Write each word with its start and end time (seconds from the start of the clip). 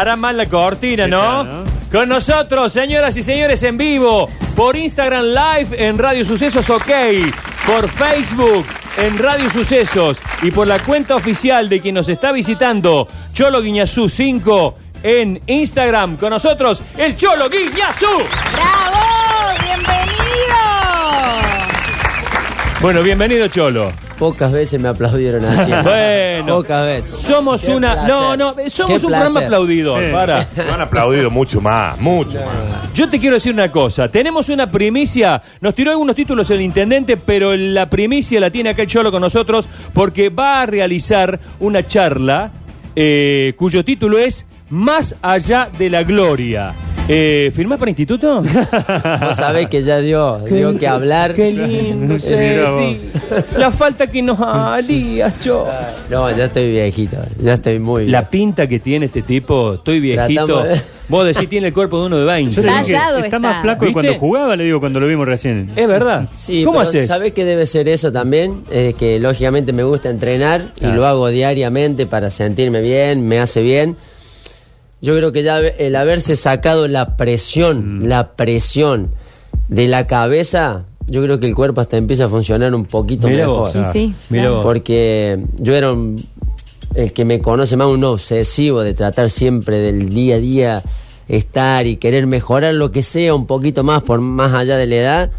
Para 0.00 0.16
mal 0.16 0.34
la 0.34 0.46
cortina, 0.46 1.06
¿no? 1.06 1.44
¿no? 1.44 1.64
Con 1.92 2.08
nosotros, 2.08 2.72
señoras 2.72 3.14
y 3.18 3.22
señores, 3.22 3.62
en 3.64 3.76
vivo, 3.76 4.30
por 4.56 4.74
Instagram 4.74 5.26
Live 5.26 5.76
en 5.76 5.98
Radio 5.98 6.24
Sucesos 6.24 6.70
OK, 6.70 6.90
por 7.66 7.86
Facebook 7.86 8.64
en 8.96 9.18
Radio 9.18 9.50
Sucesos 9.50 10.18
y 10.40 10.52
por 10.52 10.66
la 10.66 10.78
cuenta 10.78 11.16
oficial 11.16 11.68
de 11.68 11.82
quien 11.82 11.96
nos 11.96 12.08
está 12.08 12.32
visitando, 12.32 13.06
Cholo 13.34 13.60
Guiñazú 13.60 14.08
5 14.08 14.78
en 15.02 15.38
Instagram. 15.46 16.16
Con 16.16 16.30
nosotros, 16.30 16.82
el 16.96 17.14
Cholo 17.14 17.50
Guiñazú. 17.50 18.06
¡Bravo! 18.54 19.60
¡Bienvenido! 19.62 20.56
Bueno, 22.80 23.02
bienvenido, 23.02 23.48
Cholo. 23.48 23.92
Pocas 24.20 24.52
veces 24.52 24.78
me 24.78 24.88
aplaudieron 24.88 25.42
así. 25.46 25.72
Bueno. 25.82 26.56
Pocas 26.56 26.84
veces. 26.84 27.10
Somos 27.22 27.62
Qué 27.62 27.74
una. 27.74 27.94
placer. 27.94 28.10
No, 28.10 28.36
no, 28.36 28.54
somos 28.68 29.00
Qué 29.00 29.06
un 29.06 29.10
programa 29.12 29.40
aplaudidor. 29.40 30.04
Sí. 30.04 30.12
Para. 30.12 30.46
Me 30.56 30.62
han 30.70 30.82
aplaudido 30.82 31.30
mucho 31.30 31.60
más, 31.62 31.98
mucho 31.98 32.38
más. 32.38 32.92
Yo 32.92 33.08
te 33.08 33.18
quiero 33.18 33.36
decir 33.36 33.54
una 33.54 33.72
cosa. 33.72 34.08
Tenemos 34.08 34.50
una 34.50 34.66
primicia. 34.70 35.40
Nos 35.62 35.74
tiró 35.74 35.90
algunos 35.90 36.14
títulos 36.14 36.50
el 36.50 36.60
intendente, 36.60 37.16
pero 37.16 37.56
la 37.56 37.88
primicia 37.88 38.38
la 38.40 38.50
tiene 38.50 38.68
acá 38.70 38.82
el 38.82 38.88
Cholo 38.88 39.10
con 39.10 39.22
nosotros 39.22 39.66
porque 39.94 40.28
va 40.28 40.60
a 40.60 40.66
realizar 40.66 41.40
una 41.58 41.86
charla 41.86 42.50
eh, 42.94 43.54
cuyo 43.56 43.82
título 43.86 44.18
es 44.18 44.44
Más 44.68 45.14
allá 45.22 45.70
de 45.78 45.88
la 45.88 46.02
gloria. 46.02 46.74
Eh, 47.12 47.50
¿Firmás 47.54 47.78
para 47.78 47.90
instituto? 47.90 48.40
Vos 48.42 49.36
sabés 49.36 49.66
que 49.68 49.82
ya 49.82 49.98
dio, 50.00 50.38
dio 50.48 50.78
que 50.78 50.86
hablar. 50.86 51.34
Qué 51.34 51.50
lindo. 51.50 52.16
La 53.58 53.70
falta 53.70 54.06
que 54.06 54.22
nos 54.22 54.38
harías, 54.40 55.40
Cholo. 55.40 55.66
No, 56.08 56.30
ya 56.36 56.44
estoy 56.44 56.70
viejito. 56.70 57.16
Ya 57.42 57.54
estoy 57.54 57.78
muy 57.80 58.06
La 58.06 58.20
viejo. 58.20 58.30
pinta 58.30 58.66
que 58.68 58.78
tiene 58.78 59.06
este 59.06 59.22
tipo, 59.22 59.74
estoy 59.74 59.98
viejito. 60.00 60.46
Tratamos 60.46 60.82
Vos 61.08 61.26
decís 61.26 61.48
tiene 61.48 61.66
el 61.68 61.72
cuerpo 61.74 61.98
de 62.00 62.06
uno 62.06 62.18
de 62.18 62.24
20. 62.24 62.54
Yo 62.54 62.62
le 62.62 62.68
digo 62.68 62.78
que 62.86 62.92
Tallado 62.92 63.16
está 63.16 63.26
está. 63.26 63.38
más 63.40 63.62
flaco 63.62 63.80
de 63.80 63.86
¿Viste? 63.88 63.92
cuando 64.02 64.18
jugaba, 64.20 64.54
le 64.54 64.62
digo, 64.64 64.78
cuando 64.78 65.00
lo 65.00 65.08
vimos 65.08 65.26
recién. 65.26 65.68
Es 65.74 65.88
verdad. 65.88 66.28
Sí, 66.36 66.62
¿Cómo 66.62 66.78
pero 66.78 66.88
haces? 66.88 67.08
¿Sabés 67.08 67.32
que 67.32 67.44
debe 67.44 67.66
ser 67.66 67.88
eso 67.88 68.12
también? 68.12 68.62
Eh, 68.70 68.94
que 68.96 69.18
lógicamente 69.18 69.72
me 69.72 69.82
gusta 69.82 70.08
entrenar 70.08 70.62
Claro. 70.78 70.94
y 70.94 70.96
lo 70.96 71.06
hago 71.06 71.28
diariamente 71.28 72.06
para 72.06 72.30
sentirme 72.30 72.80
bien, 72.80 73.26
me 73.26 73.40
hace 73.40 73.60
bien. 73.60 73.96
Yo 75.02 75.14
creo 75.16 75.32
que 75.32 75.42
ya 75.42 75.58
el 75.60 75.96
haberse 75.96 76.36
sacado 76.36 76.86
la 76.88 77.16
presión, 77.16 78.00
Mm. 78.00 78.06
la 78.06 78.32
presión 78.32 79.10
de 79.68 79.88
la 79.88 80.06
cabeza, 80.06 80.84
yo 81.06 81.22
creo 81.22 81.40
que 81.40 81.46
el 81.46 81.54
cuerpo 81.54 81.80
hasta 81.80 81.96
empieza 81.96 82.26
a 82.26 82.28
funcionar 82.28 82.74
un 82.74 82.84
poquito 82.84 83.28
Mirá 83.28 83.46
mejor. 83.46 83.72
vos. 83.72 83.72
Sí, 83.72 83.80
sí. 83.92 84.14
Claro. 84.28 84.56
vos. 84.56 84.64
Porque 84.64 85.38
yo 85.58 85.74
era 85.74 85.92
un- 85.92 86.22
el 86.94 87.12
que 87.12 87.24
me 87.24 87.40
conoce 87.40 87.76
más 87.76 87.86
un 87.86 88.02
obsesivo 88.04 88.82
de 88.82 88.94
tratar 88.94 89.30
siempre 89.30 89.78
del 89.78 90.08
día 90.10 90.36
a 90.36 90.38
día 90.38 90.82
estar 91.28 91.86
y 91.86 91.96
querer 91.96 92.26
mejorar 92.26 92.74
lo 92.74 92.90
que 92.90 93.02
sea 93.04 93.34
un 93.34 93.46
poquito 93.46 93.84
más 93.84 94.02
por 94.02 94.20
más 94.20 94.52
allá 94.52 94.76
de 94.76 94.86
la 94.86 94.96
edad, 94.96 95.30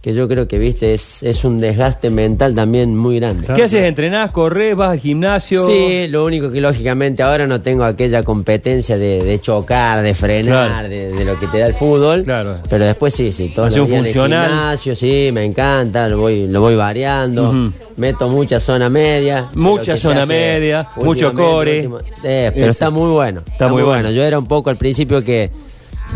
que 0.00 0.14
yo 0.14 0.26
creo 0.28 0.48
que 0.48 0.56
viste 0.56 0.94
es, 0.94 1.22
es 1.22 1.44
un 1.44 1.58
desgaste 1.58 2.08
mental 2.08 2.54
también 2.54 2.96
muy 2.96 3.20
grande. 3.20 3.46
¿Qué 3.54 3.64
haces? 3.64 3.84
¿Entrenás, 3.84 4.32
corres, 4.32 4.74
vas 4.74 4.92
al 4.92 4.98
gimnasio? 4.98 5.66
Sí, 5.66 6.08
lo 6.08 6.24
único 6.24 6.50
que 6.50 6.58
lógicamente 6.58 7.22
ahora 7.22 7.46
no 7.46 7.60
tengo 7.60 7.84
aquella 7.84 8.22
competencia 8.22 8.96
de, 8.96 9.22
de 9.22 9.38
chocar, 9.40 10.00
de 10.02 10.14
frenar, 10.14 10.68
Claro. 10.68 10.88
de, 10.88 11.12
de 11.12 11.24
lo 11.26 11.38
que 11.38 11.46
te 11.48 11.58
da 11.58 11.66
el 11.66 11.74
fútbol. 11.74 12.22
Claro. 12.24 12.56
Pero 12.70 12.86
después 12.86 13.12
sí, 13.12 13.30
sí, 13.30 13.52
en 13.54 13.92
el 13.92 14.06
gimnasio, 14.06 14.96
sí, 14.96 15.28
me 15.34 15.44
encanta, 15.44 16.08
lo 16.08 16.18
voy, 16.18 16.48
lo 16.48 16.62
voy 16.62 16.76
variando. 16.76 17.70
Meto 17.98 18.26
mucha 18.30 18.58
zona 18.58 18.88
media. 18.88 19.50
Mucha 19.54 19.98
zona 19.98 20.24
media, 20.24 20.88
mucho 20.96 21.34
core. 21.34 21.76
último- 21.88 21.98
Eh, 22.24 22.50
pero 22.54 22.62
Eso. 22.66 22.70
está 22.70 22.88
muy 22.88 23.10
bueno. 23.10 23.42
Está, 23.46 23.66
muy 23.66 23.74
muy 23.74 23.82
bueno. 23.82 24.02
bueno. 24.04 24.10
Yo 24.16 24.24
era 24.24 24.38
un 24.38 24.46
poco 24.46 24.70
al 24.70 24.78
principio 24.78 25.22
que 25.22 25.50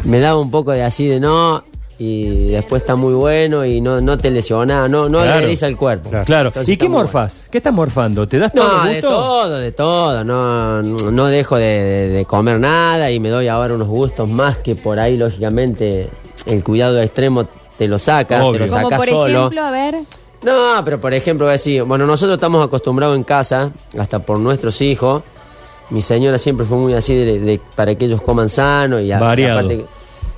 me 0.05 0.21
daba 0.21 0.41
un 0.41 0.51
poco 0.51 0.73
de 0.73 0.83
así 0.83 1.07
de 1.07 1.21
no 1.21 1.63
y 1.99 2.47
después 2.49 2.83
está 2.83 2.97
muy 2.97 3.15
bueno 3.15 3.65
y 3.65 3.81
no, 3.81 4.01
no 4.01 4.19
te 4.19 4.31
lesiona, 4.31 4.89
no, 4.89 5.09
no 5.09 5.21
Claro. 5.23 5.39
agredís 5.39 5.63
al 5.63 5.77
cuerpo. 5.77 6.11
Claro. 6.11 6.25
Claro. 6.25 6.49
Entonces 6.49 6.75
¿Y 6.75 6.77
qué 6.77 6.89
morfas? 6.89 7.49
¿Qué 7.51 7.59
estás 7.59 7.73
morfando? 7.73 8.27
¿Te 8.27 8.39
das 8.39 8.53
todo 8.53 8.67
No, 8.79 8.85
el 8.87 8.95
de 8.95 9.03
todo, 9.03 9.59
de 9.59 9.73
todo. 9.73 10.25
No, 10.25 10.83
no 10.83 11.27
dejo 11.27 11.57
de, 11.57 11.65
de- 11.65 12.09
de 12.09 12.25
comer 12.25 12.59
nada 12.59 13.11
y 13.11 13.21
me 13.21 13.29
doy 13.29 13.47
ahora 13.49 13.75
unos 13.75 13.89
gustos 13.89 14.29
más 14.29 14.59
que 14.59 14.75
por 14.75 14.99
ahí, 14.99 15.17
lógicamente, 15.17 16.09
el 16.47 16.65
cuidado 16.65 17.01
extremo 17.01 17.47
te 17.79 17.87
lo 17.89 17.99
saca, 17.99 18.45
Obvio. 18.45 18.61
te 18.61 18.67
lo 18.67 18.73
Como 18.73 18.83
saca 18.85 18.97
por 18.97 19.09
solo. 19.09 19.39
ejemplo, 19.39 19.63
a 19.63 19.71
ver. 19.71 19.95
No, 20.43 20.83
pero 20.85 21.01
por 21.01 21.15
ejemplo, 21.15 21.47
voy 21.47 21.51
a 21.51 21.53
decir, 21.53 21.83
bueno, 21.85 22.07
nosotros 22.07 22.37
estamos 22.37 22.65
acostumbrados 22.67 23.17
en 23.17 23.25
casa, 23.25 23.71
hasta 23.99 24.19
por 24.19 24.39
nuestros 24.39 24.81
hijos. 24.83 25.23
Mi 25.91 26.03
señora 26.03 26.39
siempre 26.39 26.67
fue 26.67 26.77
muy 26.77 26.95
así 26.95 27.15
de, 27.15 27.39
de- 27.39 27.61
para 27.77 27.95
que 27.95 28.05
ellos 28.07 28.21
coman 28.21 28.49
sano 28.49 28.99
y 29.01 29.11
a- 29.13 29.19
Variado. 29.19 29.61
aparte 29.61 29.85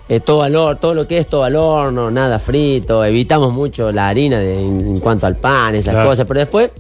eh, 0.09 0.21
todo 0.21 0.43
al 0.43 0.55
horno, 0.55 0.77
todo 0.79 0.95
lo 0.95 1.07
que 1.07 1.19
es 1.19 1.27
todo 1.27 1.45
al 1.45 1.57
horno, 1.57 2.11
nada 2.11 2.39
frito, 2.39 3.05
evitamos 3.05 3.53
mucho 3.53 3.91
la 3.91 4.09
harina 4.09 4.39
de- 4.39 4.61
en, 4.61 5.01
cuanto 5.01 5.27
al 5.27 5.37
pan, 5.37 5.75
esas 5.75 5.95
Claro. 5.95 6.11
cosas, 6.11 6.27
pero 6.27 6.41
después 6.41 6.71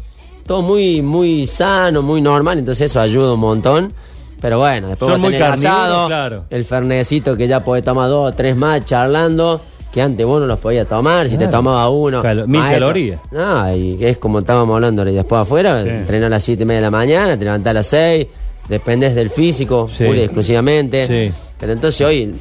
todo 0.47 0.62
muy 0.62 1.03
muy 1.03 1.47
sano, 1.47 2.03
muy 2.03 2.20
normal, 2.20 2.59
entonces 2.59 2.91
eso 2.91 3.00
ayuda 3.00 3.34
un 3.34 3.41
montón. 3.41 3.92
Pero 4.41 4.59
bueno, 4.59 4.88
después 4.88 5.10
Son 5.10 5.20
vos 5.22 5.31
muy 5.31 5.38
tenés 5.38 5.54
asado, 5.54 6.06
claro. 6.09 6.44
el 6.50 6.65
fernecito 6.65 7.36
que 7.36 7.48
ya 7.48 7.60
podés 7.60 7.82
tomar 7.82 8.09
dos 8.10 8.32
o 8.32 8.34
tres 8.36 8.54
más 8.54 8.84
charlando, 8.84 9.60
que 9.91 10.03
antes 10.03 10.26
vos 10.26 10.41
no 10.42 10.47
los 10.47 10.59
podías 10.59 10.86
tomar, 10.86 11.26
si 11.26 11.38
te 11.38 11.48
tomaba 11.48 11.88
uno. 11.88 12.22
Mil 12.22 12.47
maestro. 12.60 12.81
calorías. 12.88 13.20
No, 13.31 13.75
y 13.75 13.97
es 14.04 14.19
como 14.19 14.41
estábamos 14.41 14.75
hablando 14.75 15.09
y 15.09 15.15
después 15.15 15.41
afuera, 15.41 15.82
Sí. 15.82 15.88
entrenar 15.88 16.26
a 16.26 16.28
las 16.28 16.44
7 16.44 16.62
y 16.65 16.66
media 16.66 16.81
de 16.81 16.86
la 16.86 16.91
mañana, 16.91 17.36
te 17.38 17.47
levantás 17.47 17.70
a 17.70 17.75
las 17.75 17.86
6, 17.86 18.26
dependés 18.69 19.15
del 19.15 19.31
físico, 19.31 19.88
Sí. 19.88 20.04
pura 20.04 20.19
y 20.19 20.22
exclusivamente. 20.25 21.06
Sí. 21.06 21.34
Pero 21.59 21.72
entonces 21.72 22.06
hoy, 22.06 22.34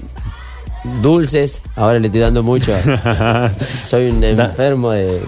dulces, 1.02 1.62
ahora 1.76 2.00
le 2.00 2.08
estoy 2.08 2.22
dando 2.22 2.44
mucho. 2.44 2.74
Soy 3.86 4.10
un 4.10 4.24
enfermo 4.24 4.92
de 4.92 5.20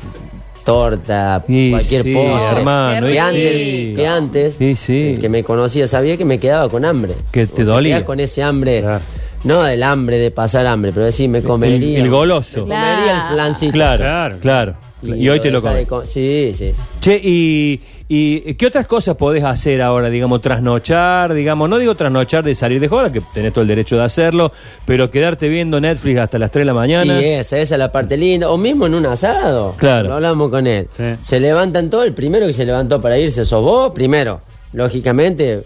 torta, 0.64 1.44
cualquier 1.46 2.04
sí, 2.04 2.14
postre. 2.14 2.60
hermano, 2.60 3.08
que, 3.08 3.20
antes, 3.20 3.54
sí. 3.54 3.94
que 3.96 4.08
antes, 4.08 4.56
Sí, 4.56 4.76
sí. 4.76 5.10
el 5.14 5.20
que 5.20 5.30
me 5.30 5.44
conocía 5.44 5.88
sabía 5.88 6.18
que 6.18 6.26
me 6.26 6.40
quedaba 6.40 6.68
con 6.70 6.84
hambre. 6.84 7.14
Que 7.32 7.46
te 7.48 7.64
dolía. 7.64 8.06
con 8.06 8.20
ese 8.20 8.44
hambre, 8.44 8.82
Claro. 8.82 9.00
no 9.46 9.64
del 9.64 9.82
hambre 9.84 10.18
de 10.18 10.30
pasar 10.32 10.68
hambre, 10.68 10.92
pero 10.94 11.06
decir, 11.06 11.30
me 11.30 11.42
comería. 11.42 11.98
El, 12.00 12.04
el 12.06 12.10
goloso. 12.10 12.66
me 12.66 12.76
comería 12.76 13.16
el 13.30 13.34
flancito. 13.34 13.72
Claro, 13.72 13.98
Claro. 14.04 14.38
claro. 14.42 14.76
Y, 15.04 15.30
hoy 15.30 15.40
te 15.40 15.52
lo 15.52 15.62
comes. 15.62 15.88
co- 15.88 16.06
Sí, 16.06 16.52
sí. 16.56 16.72
Che, 17.00 17.16
y, 17.24 17.80
y 18.10 18.54
qué 18.54 18.68
otras 18.68 18.88
cosas 18.88 19.16
podés 19.18 19.44
hacer 19.44 19.82
ahora? 19.82 20.10
Digamos, 20.10 20.42
trasnochar, 20.42 21.34
digamos, 21.34 21.70
no 21.70 21.78
digo 21.78 21.94
trasnochar 21.96 22.44
de 22.44 22.56
salir 22.56 22.80
de 22.80 22.88
joda, 22.88 23.12
que 23.12 23.22
tenés 23.34 23.52
todo 23.52 23.64
el 23.64 23.68
derecho 23.68 23.98
de 23.98 24.04
hacerlo, 24.04 24.52
pero 24.86 25.12
quedarte 25.12 25.50
viendo 25.50 25.80
Netflix 25.82 26.18
hasta 26.20 26.38
las 26.40 26.50
3 26.52 26.62
de 26.62 26.66
la 26.66 26.74
mañana. 26.74 27.20
Y 27.22 27.26
esa, 27.26 27.58
esa 27.60 27.76
es 27.76 27.80
la 27.80 27.92
parte 27.92 28.16
linda. 28.16 28.50
O 28.50 28.58
mismo 28.58 28.86
en 28.88 28.94
un 28.96 29.06
asado. 29.08 29.74
Claro. 29.78 30.08
Lo 30.08 30.14
hablamos 30.16 30.50
con 30.50 30.66
él. 30.68 30.88
Sí. 30.96 31.04
Se 31.22 31.40
levantan 31.40 31.90
todos. 31.90 32.06
El 32.06 32.14
primero 32.14 32.46
que 32.48 32.54
se 32.54 32.66
levantó 32.66 33.02
para 33.02 33.18
irse 33.18 33.44
sos 33.44 33.62
vos. 33.62 33.92
Primero, 33.94 34.40
lógicamente, 34.72 35.64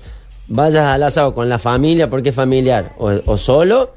vayas 0.48 0.86
al 0.88 1.04
asado 1.04 1.34
con 1.36 1.48
la 1.48 1.60
familia 1.60 2.10
porque 2.10 2.30
es 2.30 2.36
familiar. 2.36 2.94
O, 2.98 3.12
o 3.26 3.38
solo, 3.38 3.92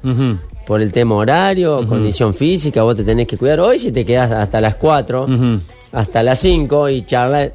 por 0.67 0.81
el 0.81 0.91
tema 0.91 1.15
horario, 1.15 1.85
condición 1.87 2.33
física. 2.35 2.83
Vos 2.83 2.95
te 2.95 3.03
tenés 3.03 3.27
que 3.27 3.37
cuidar. 3.37 3.59
Hoy 3.59 3.79
si 3.79 3.91
te 3.91 4.05
quedas 4.05 4.31
hasta 4.31 4.61
las 4.61 4.75
4, 4.75 5.23
Ujú. 5.23 5.59
hasta 5.91 6.21
las 6.21 6.37
5 6.39 6.89
y 6.89 7.01
charla. 7.05 7.49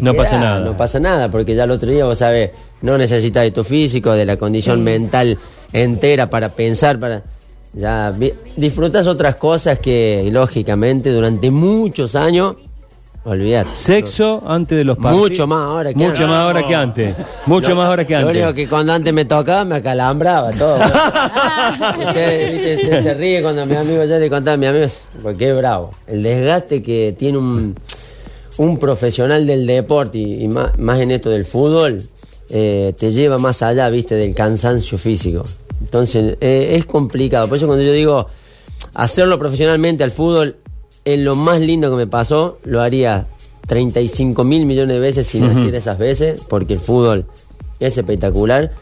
Te 0.00 0.02
No 0.02 0.14
pasa 0.14 0.38
nada. 0.38 0.60
No 0.60 0.76
pasa 0.76 0.98
nada 0.98 1.30
porque 1.30 1.54
ya 1.54 1.64
el 1.64 1.70
otro 1.70 1.90
día 1.90 2.04
vos 2.04 2.18
sabés, 2.18 2.50
no 2.80 2.96
necesitas 2.96 3.42
de 3.42 3.50
tu 3.50 3.62
físico, 3.62 4.12
de 4.12 4.24
la 4.24 4.36
condición 4.36 4.82
mental 4.82 5.38
entera 5.72 6.28
para 6.30 6.48
pensar, 6.48 6.98
para 6.98 7.22
ya 7.74 8.12
disfrutas 8.56 9.06
otras 9.06 9.36
cosas 9.36 9.78
que 9.78 10.28
lógicamente 10.30 11.10
durante 11.10 11.50
muchos 11.50 12.14
años 12.14 12.56
olvidate. 13.24 13.70
Sexo 13.76 14.42
antes 14.46 14.76
de 14.76 14.84
los 14.84 14.96
partidos. 14.96 15.30
Mucho 15.30 15.46
más 15.46 15.64
ahora 15.64 15.90
que 15.90 15.98
Mucho 15.98 16.10
antes. 16.10 16.26
más 16.28 16.38
ahora 16.38 16.66
que 16.66 16.74
antes. 16.74 17.16
Mucho 17.46 17.76
más 17.76 17.86
ahora 17.86 18.06
que 18.06 18.18
Lo 18.18 18.28
único 18.28 18.46
antes. 18.46 18.64
que 18.64 18.68
cuando 18.68 18.92
antes 18.92 19.12
me 19.12 19.24
tocaba 19.24 19.64
me 19.64 19.76
acalambraba 19.76 20.52
todo. 20.52 20.76
usted, 22.06 22.82
usted 22.82 23.02
se 23.02 23.14
ríe 23.14 23.42
cuando 23.42 23.64
mi 23.64 23.76
amigo 23.76 24.04
ya 24.04 24.18
le 24.18 24.28
contaba 24.28 24.54
a 24.54 24.58
mi 24.58 24.66
amigo, 24.66 24.86
porque 25.22 25.50
es 25.50 25.56
bravo. 25.56 25.92
El 26.06 26.22
desgaste 26.22 26.82
que 26.82 27.14
tiene 27.18 27.38
un, 27.38 27.76
un 28.58 28.78
profesional 28.78 29.46
del 29.46 29.66
deporte 29.66 30.18
y, 30.18 30.44
y 30.44 30.48
más, 30.48 30.78
más 30.78 31.00
en 31.00 31.10
esto 31.10 31.30
del 31.30 31.44
fútbol, 31.44 32.02
eh, 32.54 32.94
te 32.98 33.10
lleva 33.10 33.38
más 33.38 33.62
allá, 33.62 33.88
viste, 33.88 34.14
del 34.14 34.34
cansancio 34.34 34.98
físico. 34.98 35.44
Entonces, 35.80 36.36
eh, 36.40 36.76
es 36.76 36.84
complicado. 36.84 37.48
Por 37.48 37.56
eso 37.56 37.66
cuando 37.66 37.84
yo 37.84 37.92
digo 37.92 38.26
hacerlo 38.94 39.38
profesionalmente 39.38 40.04
al 40.04 40.10
fútbol, 40.10 40.56
es 41.04 41.18
lo 41.18 41.34
más 41.34 41.60
lindo 41.60 41.90
que 41.90 41.96
me 41.96 42.06
pasó, 42.06 42.58
lo 42.64 42.80
haría 42.80 43.26
35 43.66 44.44
mil 44.44 44.66
millones 44.66 44.94
de 44.94 45.00
veces 45.00 45.26
si 45.26 45.40
naciera 45.40 45.78
esas 45.78 45.98
veces, 45.98 46.42
porque 46.48 46.74
el 46.74 46.80
fútbol 46.80 47.26
es 47.80 47.96
espectacular. 47.96 48.72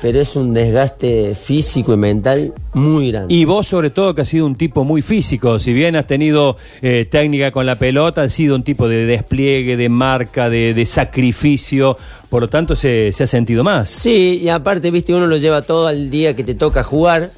Pero 0.00 0.20
es 0.20 0.34
un 0.36 0.52
desgaste 0.52 1.34
físico 1.34 1.94
y 1.94 1.96
mental 1.96 2.52
muy 2.74 3.12
grande. 3.12 3.32
Y 3.32 3.44
vos 3.44 3.66
sobre 3.66 3.90
todo 3.90 4.14
que 4.14 4.22
has 4.22 4.28
sido 4.28 4.46
un 4.46 4.56
tipo 4.56 4.84
muy 4.84 5.02
físico, 5.02 5.58
si 5.58 5.72
bien 5.72 5.96
has 5.96 6.06
tenido 6.06 6.56
eh, 6.80 7.06
técnica 7.10 7.50
con 7.50 7.66
la 7.66 7.76
pelota, 7.76 8.22
has 8.22 8.32
sido 8.32 8.54
un 8.56 8.64
tipo 8.64 8.88
de 8.88 9.06
despliegue, 9.06 9.76
de 9.76 9.88
marca, 9.88 10.48
de, 10.48 10.74
de 10.74 10.86
sacrificio, 10.86 11.96
por 12.28 12.42
lo 12.42 12.48
tanto 12.48 12.74
se, 12.74 13.12
se 13.12 13.24
ha 13.24 13.26
sentido 13.26 13.62
más. 13.62 13.90
Sí, 13.90 14.40
y 14.42 14.48
aparte, 14.48 14.90
viste, 14.90 15.14
uno 15.14 15.26
lo 15.26 15.36
lleva 15.36 15.62
todo 15.62 15.86
al 15.86 16.10
día 16.10 16.34
que 16.34 16.44
te 16.44 16.54
toca 16.54 16.82
jugar, 16.82 17.30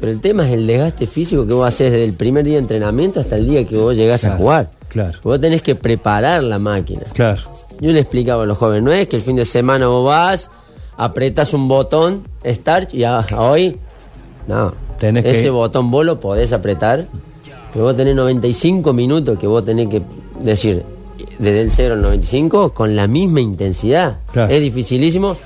pero 0.00 0.10
el 0.10 0.20
tema 0.20 0.46
es 0.46 0.54
el 0.54 0.66
desgaste 0.66 1.06
físico 1.06 1.46
que 1.46 1.52
vos 1.54 1.66
haces 1.66 1.92
desde 1.92 2.04
el 2.04 2.14
primer 2.14 2.44
día 2.44 2.54
de 2.54 2.60
entrenamiento 2.60 3.20
hasta 3.20 3.36
el 3.36 3.48
día 3.48 3.64
que 3.66 3.76
vos 3.76 3.96
llegás 3.96 4.24
a 4.24 4.36
jugar. 4.36 4.70
claro. 4.88 5.18
Vos 5.22 5.40
tenés 5.40 5.62
que 5.62 5.74
preparar 5.74 6.42
la 6.42 6.58
máquina. 6.58 7.02
Claro. 7.12 7.42
Yo 7.80 7.90
le 7.90 8.00
explicaba 8.00 8.44
a 8.44 8.46
los 8.46 8.58
jóvenes, 8.58 8.82
no 8.82 8.92
es 8.92 9.08
que 9.08 9.16
el 9.16 9.22
fin 9.22 9.36
de 9.36 9.44
semana 9.44 9.88
vos 9.88 10.06
vas, 10.06 10.50
apretas 10.96 11.52
un 11.54 11.68
botón, 11.68 12.24
start, 12.44 12.94
y 12.94 13.04
a- 13.04 13.26
hoy, 13.36 13.78
no. 14.46 14.72
Tenés 14.98 15.24
que- 15.24 15.30
Ese 15.32 15.50
botón 15.50 15.90
vos 15.90 16.04
lo 16.04 16.20
podés 16.20 16.52
apretar, 16.52 17.06
pero 17.72 17.84
vos 17.86 17.96
tenés 17.96 18.14
95 18.14 18.92
minutos 18.92 19.38
que 19.38 19.46
vos 19.46 19.64
tenés 19.64 19.88
que 19.88 20.02
decir, 20.40 20.82
desde 21.38 21.60
el 21.62 21.70
0 21.72 21.94
al 21.94 22.02
95, 22.02 22.72
con 22.72 22.94
la 22.94 23.06
misma 23.06 23.40
intensidad. 23.40 24.18
Claro. 24.32 24.52
Es 24.52 24.60
dificilísimo, 24.60 25.36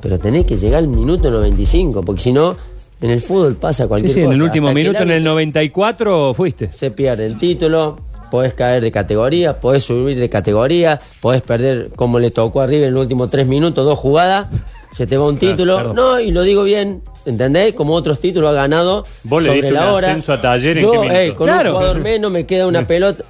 pero 0.00 0.18
tenés 0.18 0.46
que 0.46 0.56
llegar 0.56 0.78
al 0.78 0.88
minuto 0.88 1.30
95, 1.30 2.02
porque 2.02 2.22
si 2.22 2.32
no, 2.32 2.56
en 3.00 3.10
el 3.10 3.20
fútbol 3.20 3.56
pasa 3.56 3.86
cualquier 3.86 4.12
sí, 4.12 4.20
en 4.20 4.26
cosa. 4.26 4.36
el 4.36 4.42
último 4.42 4.66
Hasta 4.68 4.74
minuto, 4.74 4.98
en 5.02 5.10
el 5.10 5.12
árbitro 5.16 5.30
94, 5.32 6.34
fuiste. 6.34 6.72
se 6.72 6.90
pierde 6.90 7.26
el 7.26 7.36
título, 7.38 7.98
podés 8.30 8.54
caer 8.54 8.82
de 8.82 8.90
categoría, 8.90 9.60
podés 9.60 9.84
subir 9.84 10.18
de 10.18 10.28
categoría, 10.30 11.00
podés 11.20 11.42
perder 11.42 11.90
como 11.94 12.18
le 12.18 12.30
tocó 12.30 12.60
arriba 12.62 12.86
en 12.86 12.94
los 12.94 13.02
últimos 13.02 13.30
tres 13.30 13.46
minutos, 13.46 13.84
dos 13.84 13.98
jugadas, 13.98 14.48
se 14.90 15.06
te 15.06 15.16
va 15.16 15.26
un 15.28 15.36
Claro, 15.36 15.54
título. 15.56 15.74
claro. 15.76 15.94
No, 15.94 16.20
y 16.20 16.30
lo 16.30 16.42
digo 16.42 16.62
bien, 16.62 17.02
¿entendés? 17.26 17.74
Como 17.74 17.94
otros 17.94 18.20
títulos 18.20 18.50
ha 18.50 18.54
ganado 18.54 19.04
Vos 19.24 19.42
le 19.42 19.48
sobre 19.48 19.62
diste 19.62 19.74
la 19.74 19.92
hora. 19.92 20.08
ascenso 20.08 20.32
a 20.32 20.40
Talleres, 20.40 20.82
¿en 20.82 20.82
Yo, 20.82 20.92
qué 20.92 20.98
minuto? 20.98 21.18
ey, 21.20 21.32
con 21.32 21.46
Claro. 21.46 21.70
un 21.70 21.76
jugador 21.76 21.98
menos 22.00 22.30
me 22.30 22.46
queda 22.46 22.66
una 22.66 22.86
pelota. 22.86 23.24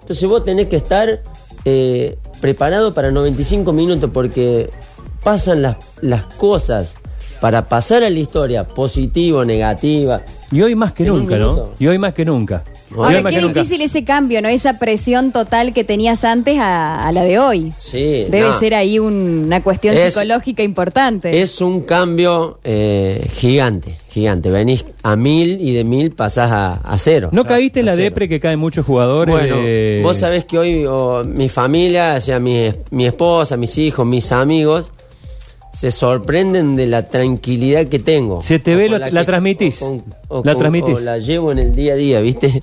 Entonces 0.00 0.28
vos 0.28 0.44
tenés 0.44 0.68
que 0.68 0.76
estar 0.76 1.20
eh, 1.64 2.18
preparado 2.40 2.92
para 2.92 3.10
95 3.10 3.72
minutos 3.72 4.10
porque 4.12 4.68
pasan 5.22 5.62
las, 5.62 5.76
las 6.02 6.24
cosas 6.24 6.94
para 7.40 7.68
pasar 7.68 8.02
a 8.04 8.10
la 8.10 8.18
historia, 8.18 8.66
positiva, 8.66 9.44
negativa. 9.44 10.20
Y 10.50 10.60
hoy 10.62 10.74
más 10.74 10.92
que 10.92 11.04
En 11.04 11.10
un 11.12 11.18
nunca, 11.20 11.36
¿no? 11.36 11.70
Y 11.78 11.86
hoy 11.86 11.98
más 11.98 12.12
que 12.14 12.24
nunca. 12.24 12.62
Ahora, 12.94 13.22
qué 13.30 13.40
nunca. 13.40 13.60
difícil 13.60 13.80
ese 13.80 14.04
cambio, 14.04 14.40
¿no? 14.40 14.48
Esa 14.48 14.74
presión 14.78 15.32
total 15.32 15.72
que 15.72 15.84
tenías 15.84 16.22
antes 16.24 16.58
a, 16.58 17.06
a 17.06 17.12
la 17.12 17.24
de 17.24 17.38
hoy. 17.38 17.72
Sí, 17.76 18.26
Debe 18.30 18.40
no. 18.48 18.58
ser 18.58 18.74
ahí 18.74 18.98
un- 18.98 19.44
una 19.46 19.62
cuestión 19.62 19.94
Es- 19.96 20.14
psicológica 20.14 20.62
importante. 20.62 21.40
Es 21.42 21.60
un 21.60 21.80
cambio 21.82 22.58
eh, 22.64 23.26
gigante, 23.34 23.96
gigante. 24.08 24.50
Venís 24.50 24.84
a 25.02 25.16
mil 25.16 25.60
y 25.60 25.72
de 25.74 25.84
mil 25.84 26.12
pasás 26.12 26.50
a, 26.52 26.74
a 26.74 26.98
cero. 26.98 27.30
¿No 27.32 27.44
caíste 27.44 27.80
en 27.80 27.86
la 27.86 27.94
cero. 27.94 28.04
depre 28.04 28.28
que 28.28 28.38
caen 28.40 28.58
muchos 28.58 28.86
jugadores? 28.86 29.34
Bueno, 29.34 29.56
de- 29.56 30.00
vos 30.02 30.16
sabés 30.16 30.44
que 30.44 30.58
hoy 30.58 30.84
oh, 30.88 31.24
mi 31.24 31.48
familia, 31.48 32.14
o 32.18 32.20
sea, 32.20 32.38
mi, 32.38 32.70
mi 32.90 33.06
esposa, 33.06 33.56
mis 33.56 33.76
hijos, 33.78 34.06
mis 34.06 34.30
amigos, 34.32 34.92
se 35.72 35.90
sorprenden 35.90 36.76
de 36.76 36.86
la 36.86 37.08
tranquilidad 37.08 37.86
que 37.88 37.98
tengo. 37.98 38.40
Se 38.42 38.60
te 38.60 38.76
ve, 38.76 38.88
la 38.88 39.24
transmitís. 39.24 39.82
o 39.82 39.86
con- 39.88 40.04
o 40.28 40.42
La 40.44 40.52
con- 40.52 40.60
transmitís. 40.60 40.94
o 40.94 41.00
la 41.00 41.18
llevo 41.18 41.50
en 41.50 41.58
el 41.58 41.74
día 41.74 41.94
a 41.94 41.96
día, 41.96 42.20
¿viste? 42.20 42.62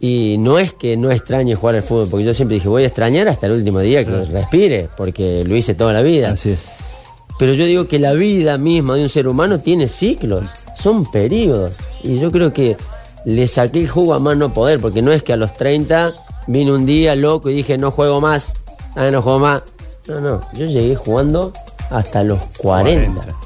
Y 0.00 0.38
no 0.38 0.58
es 0.58 0.72
que 0.72 0.96
no 0.96 1.10
extrañe 1.10 1.54
jugar 1.54 1.74
al 1.74 1.82
fútbol, 1.82 2.08
porque 2.08 2.24
yo 2.24 2.32
siempre 2.34 2.54
dije, 2.54 2.68
voy 2.68 2.84
a 2.84 2.86
extrañar 2.86 3.28
hasta 3.28 3.46
el 3.46 3.52
último 3.52 3.80
día 3.80 4.02
que 4.04 4.24
respire, 4.24 4.88
porque 4.96 5.44
lo 5.44 5.54
hice 5.54 5.74
toda 5.74 5.92
la 5.92 6.00
vida. 6.00 6.32
Así 6.32 6.50
es. 6.50 6.60
Pero 7.38 7.52
yo 7.52 7.66
digo 7.66 7.86
que 7.86 7.98
la 7.98 8.12
vida 8.12 8.56
misma 8.58 8.96
de 8.96 9.02
un 9.02 9.08
ser 9.08 9.28
humano 9.28 9.60
tiene 9.60 9.88
ciclos, 9.88 10.44
son 10.74 11.10
periodos. 11.10 11.76
Y 12.02 12.18
yo 12.18 12.30
creo 12.30 12.52
que 12.52 12.76
le 13.24 13.46
saqué 13.46 13.80
el 13.80 13.88
jugo 13.88 14.14
a 14.14 14.18
más 14.18 14.36
no 14.36 14.52
poder, 14.52 14.80
porque 14.80 15.02
no 15.02 15.12
es 15.12 15.22
que 15.22 15.32
a 15.32 15.36
los 15.36 15.52
30 15.54 16.14
vine 16.46 16.72
un 16.72 16.86
día 16.86 17.14
loco 17.14 17.50
y 17.50 17.54
dije 17.54 17.78
no 17.78 17.90
juego 17.90 18.20
más, 18.20 18.54
ah, 18.96 19.10
no 19.10 19.22
juego 19.22 19.38
más. 19.38 19.62
No, 20.08 20.20
no, 20.20 20.40
yo 20.54 20.66
llegué 20.66 20.96
jugando 20.96 21.52
hasta 21.90 22.22
los 22.22 22.40
40. 22.58 23.10
40, 23.10 23.36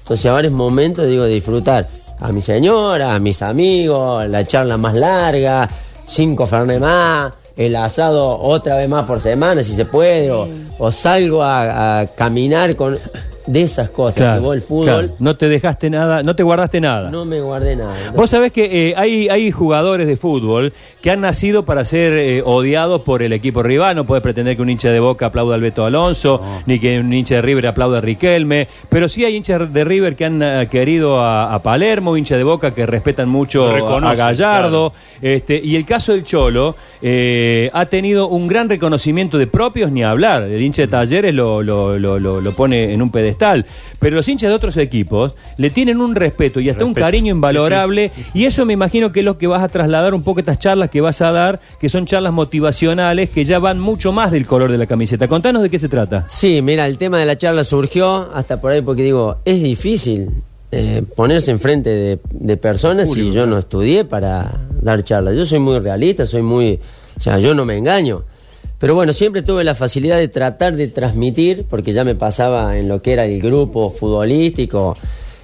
Entonces 0.00 0.26
ahora 0.26 0.46
es 0.46 0.52
momento, 0.52 1.04
digo, 1.04 1.24
de 1.24 1.34
disfrutar 1.34 1.88
a 2.20 2.32
mi 2.32 2.42
señora, 2.42 3.14
a 3.14 3.18
mis 3.18 3.42
amigos, 3.42 4.28
la 4.28 4.44
charla 4.44 4.76
más 4.76 4.94
larga, 4.94 5.68
cinco 6.04 6.46
fernet 6.46 6.80
más, 6.80 7.32
el 7.56 7.74
asado 7.76 8.38
otra 8.40 8.76
vez 8.76 8.88
más 8.88 9.04
por 9.06 9.20
semana 9.20 9.62
si 9.62 9.74
se 9.74 9.84
puede, 9.84 10.30
o, 10.30 10.48
o 10.78 10.92
salgo 10.92 11.42
a, 11.42 12.00
a 12.00 12.06
caminar 12.06 12.76
con 12.76 12.98
de 13.52 13.62
esas 13.62 13.90
cosas. 13.90 14.34
que 14.36 14.40
vos 14.40 14.54
el 14.54 14.62
fútbol 14.62 14.84
claro. 14.84 15.08
No 15.18 15.36
te 15.36 15.48
dejaste 15.48 15.90
nada, 15.90 16.22
no 16.22 16.36
te 16.36 16.42
guardaste 16.42 16.80
nada. 16.80 17.10
no 17.10 17.24
me 17.24 17.40
guardé 17.40 17.76
nada. 17.76 17.94
Vos 18.14 18.30
sabés 18.30 18.52
que 18.52 18.90
eh, 18.90 18.94
hay, 18.96 19.28
hay 19.28 19.50
jugadores 19.50 20.06
de 20.06 20.16
fútbol 20.16 20.72
que 21.00 21.10
han 21.10 21.20
nacido 21.20 21.64
para 21.64 21.84
ser 21.84 22.12
eh, 22.12 22.42
odiados 22.44 23.00
por 23.02 23.22
el 23.22 23.32
equipo 23.32 23.62
rival. 23.62 23.96
No 23.96 24.04
puedes 24.06 24.22
pretender 24.22 24.54
que 24.56 24.62
un 24.62 24.70
hincha 24.70 24.90
de 24.90 25.00
Boca 25.00 25.26
aplauda 25.26 25.54
al 25.54 25.60
Beto 25.60 25.84
Alonso, 25.84 26.40
ni 26.66 26.78
que 26.78 27.00
un 27.00 27.12
hincha 27.12 27.36
de 27.36 27.42
River 27.42 27.66
aplauda 27.68 27.98
a 27.98 28.00
Riquelme. 28.00 28.68
Pero 28.88 29.08
sí 29.08 29.24
hay 29.24 29.34
hinchas 29.36 29.72
de 29.72 29.84
River 29.84 30.14
que 30.14 30.26
han 30.26 30.42
eh, 30.42 30.68
querido 30.70 31.18
a, 31.20 31.52
a 31.54 31.62
Palermo, 31.62 32.16
hincha 32.16 32.36
de 32.36 32.44
Boca 32.44 32.72
que 32.72 32.86
respetan 32.86 33.28
mucho 33.28 33.66
a, 33.68 34.14
Gallardo. 34.14 34.92
Este, 35.22 35.58
y 35.62 35.74
el 35.76 35.84
caso 35.86 36.12
del 36.12 36.24
Cholo 36.24 36.76
eh, 37.02 37.70
ha 37.72 37.86
tenido 37.86 38.28
un 38.28 38.46
gran 38.46 38.68
reconocimiento 38.68 39.38
de 39.38 39.46
propios, 39.46 39.90
ni 39.90 40.02
hablar. 40.02 40.42
El 40.44 40.60
hincha 40.62 40.82
de 40.82 40.88
Talleres 40.88 41.34
lo, 41.34 41.62
lo, 41.62 41.98
lo, 41.98 42.18
lo- 42.18 42.40
lo 42.40 42.52
pone 42.52 42.92
en 42.92 43.00
un 43.02 43.10
pedestal. 43.10 43.39
Pero 43.98 44.16
los 44.16 44.28
hinchas 44.28 44.50
de 44.50 44.54
otros 44.54 44.76
equipos 44.76 45.32
le 45.56 45.70
tienen 45.70 46.00
un 46.00 46.14
respeto 46.14 46.60
y 46.60 46.70
hasta 46.70 46.84
un 46.84 46.94
cariño 46.94 47.32
invalorable. 47.34 48.12
Y 48.34 48.44
eso 48.44 48.64
me 48.64 48.72
imagino 48.72 49.12
que 49.12 49.20
es 49.20 49.24
lo 49.24 49.38
que 49.38 49.46
vas 49.46 49.62
a 49.62 49.68
trasladar 49.68 50.14
un 50.14 50.22
poco 50.22 50.40
estas 50.40 50.58
charlas 50.58 50.90
que 50.90 51.00
vas 51.00 51.20
a 51.20 51.32
dar, 51.32 51.60
que 51.80 51.88
son 51.88 52.06
charlas 52.06 52.32
motivacionales, 52.32 53.30
que 53.30 53.44
ya 53.44 53.58
van 53.58 53.78
mucho 53.80 54.12
más 54.12 54.30
del 54.30 54.46
color 54.46 54.70
de 54.70 54.78
la 54.78 54.86
camiseta. 54.86 55.28
Contanos 55.28 55.62
de 55.62 55.70
qué 55.70 55.78
se 55.78 55.88
trata. 55.88 56.24
Sí, 56.28 56.62
mira, 56.62 56.86
el 56.86 56.98
tema 56.98 57.18
de 57.18 57.26
la 57.26 57.36
charla 57.36 57.64
surgió 57.64 58.30
hasta 58.34 58.60
por 58.60 58.72
ahí 58.72 58.82
porque 58.82 59.02
digo, 59.02 59.38
es 59.44 59.62
difícil 59.62 60.30
eh, 60.72 61.02
ponerse 61.16 61.50
enfrente 61.50 61.90
de, 61.90 62.18
de 62.30 62.56
personas 62.56 63.16
y 63.16 63.32
yo 63.32 63.46
no 63.46 63.58
estudié 63.58 64.04
para 64.04 64.60
dar 64.80 65.02
charlas. 65.02 65.34
Yo 65.34 65.44
soy 65.44 65.58
muy 65.58 65.78
realista, 65.78 66.26
soy 66.26 66.42
muy... 66.42 66.78
O 67.16 67.20
sea, 67.20 67.38
yo 67.38 67.54
no 67.54 67.64
me 67.64 67.76
engaño. 67.76 68.22
Pero 68.80 68.94
bueno, 68.94 69.12
siempre 69.12 69.42
tuve 69.42 69.62
la 69.62 69.74
facilidad 69.74 70.16
de 70.18 70.28
tratar 70.28 70.74
de 70.74 70.88
transmitir, 70.88 71.66
porque 71.68 71.92
ya 71.92 72.02
me 72.02 72.14
pasaba 72.14 72.78
en 72.78 72.88
lo 72.88 73.02
que 73.02 73.12
era 73.12 73.26
el 73.26 73.38
grupo 73.40 73.90
futbolístico, 73.90 74.96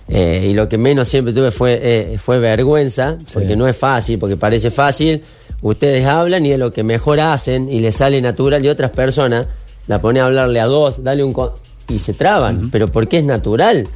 eh, 0.08 0.46
y 0.50 0.54
lo 0.54 0.68
que 0.70 0.78
menos 0.78 1.06
siempre 1.06 1.34
tuve 1.34 1.50
fue, 1.50 1.78
eh, 1.82 2.18
fue 2.18 2.38
vergüenza, 2.38 3.19
porque 3.34 3.55
no 3.55 3.69
es 3.69 3.76
fácil, 3.76 4.19
porque 4.19 4.38
parece 4.38 4.70
fácil. 4.70 5.22
Ustedes 5.60 6.06
hablan 6.06 6.46
y 6.46 6.52
es 6.52 6.58
lo 6.58 6.72
que 6.72 6.82
mejor 6.82 7.20
hacen 7.20 7.70
y 7.70 7.81
les 7.81 7.96
sale 7.96 8.22
natural 8.22 8.64
y 8.64 8.69
otras 8.70 8.90
personas 8.90 9.46
la 9.86 10.00
pone 10.00 10.20
a 10.20 10.24
hablarle 10.24 10.58
a 10.60 10.64
dos, 10.66 11.05
dale 11.05 11.22
un... 11.22 11.32
con- 11.34 11.50
y 11.88 11.98
se 11.98 12.14
traban, 12.14 12.70
pero 12.70 12.88
porque 12.88 13.19
es 13.19 13.24
natural. 13.24 13.86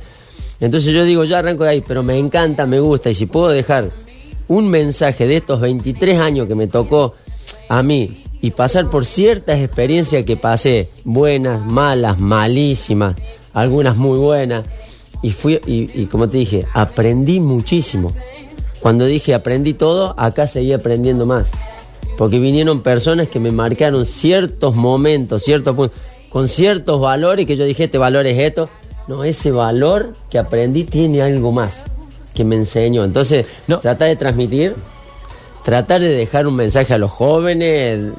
Entonces 0.61 0.92
yo 0.92 1.04
digo, 1.04 1.25
yo 1.25 1.37
arranco 1.38 1.64
de 1.64 1.70
ahí, 1.70 1.85
pero 1.87 2.02
me 2.02 2.18
encanta, 2.18 2.66
me 2.66 2.78
gusta, 2.78 3.09
y 3.09 3.14
si 3.14 3.25
puedo 3.26 3.49
dejar 3.49 3.90
un 4.49 4.68
mensaje 4.68 5.26
de 5.26 5.38
estos 5.38 5.61
23 5.61 6.18
años 6.20 6.47
que 6.47 6.54
me 6.54 6.66
tocó 6.66 7.14
a 7.68 7.82
mí 7.82 8.23
y 8.40 8.50
pasar 8.52 8.88
por 8.90 9.06
ciertas 9.06 9.61
experiencias 9.61 10.25
que 10.25 10.37
pasé, 10.37 10.88
buenas, 11.04 11.64
malas, 11.66 12.18
malísimas, 12.18 13.14
algunas 13.52 13.97
muy 13.97 14.18
buenas, 14.18 14.64
y 15.23 15.32
fui, 15.32 15.61
y, 15.66 15.90
y 16.02 16.06
como 16.06 16.28
te 16.28 16.38
dije, 16.38 16.66
aprendí 16.73 17.40
muchísimo. 17.40 18.12
Cuando 18.80 19.04
dije 19.04 19.35
aprendí 19.35 19.75
todo, 19.75 20.14
acá 20.18 20.47
seguí 20.47 20.73
aprendiendo 20.73 21.26
más. 21.26 21.50
Porque 22.16 22.38
vinieron 22.38 22.82
personas 22.82 23.28
que 23.28 23.40
me 23.40 23.50
marcaron 23.50 24.06
ciertos 24.06 24.75
momentos, 24.75 25.42
ciertos 25.42 25.76
puntos, 25.76 25.99
con 26.30 26.49
ciertos 26.49 27.00
valores 27.00 27.44
que 27.47 27.56
yo 27.56 27.64
dije, 27.64 27.85
este 27.85 27.99
valor 27.99 28.26
es 28.26 28.38
esto. 28.38 28.70
No, 29.09 29.25
ese 29.25 29.50
valor 29.50 30.14
que 30.30 30.38
aprendí 30.38 30.85
tiene 30.85 31.20
algo 31.20 31.52
más 31.52 31.82
que 32.35 32.44
me 32.44 32.56
enseñó. 32.56 33.04
Entonces, 33.04 33.44
No. 33.66 33.80
tratar 33.80 34.09
de 34.09 34.16
transmitir, 34.16 34.76
tratar 35.64 36.00
de 36.00 36.09
dejar 36.09 36.47
un 36.47 36.57
mensaje 36.57 36.95
a 36.95 36.99
los 36.99 37.11
jóvenes, 37.11 38.12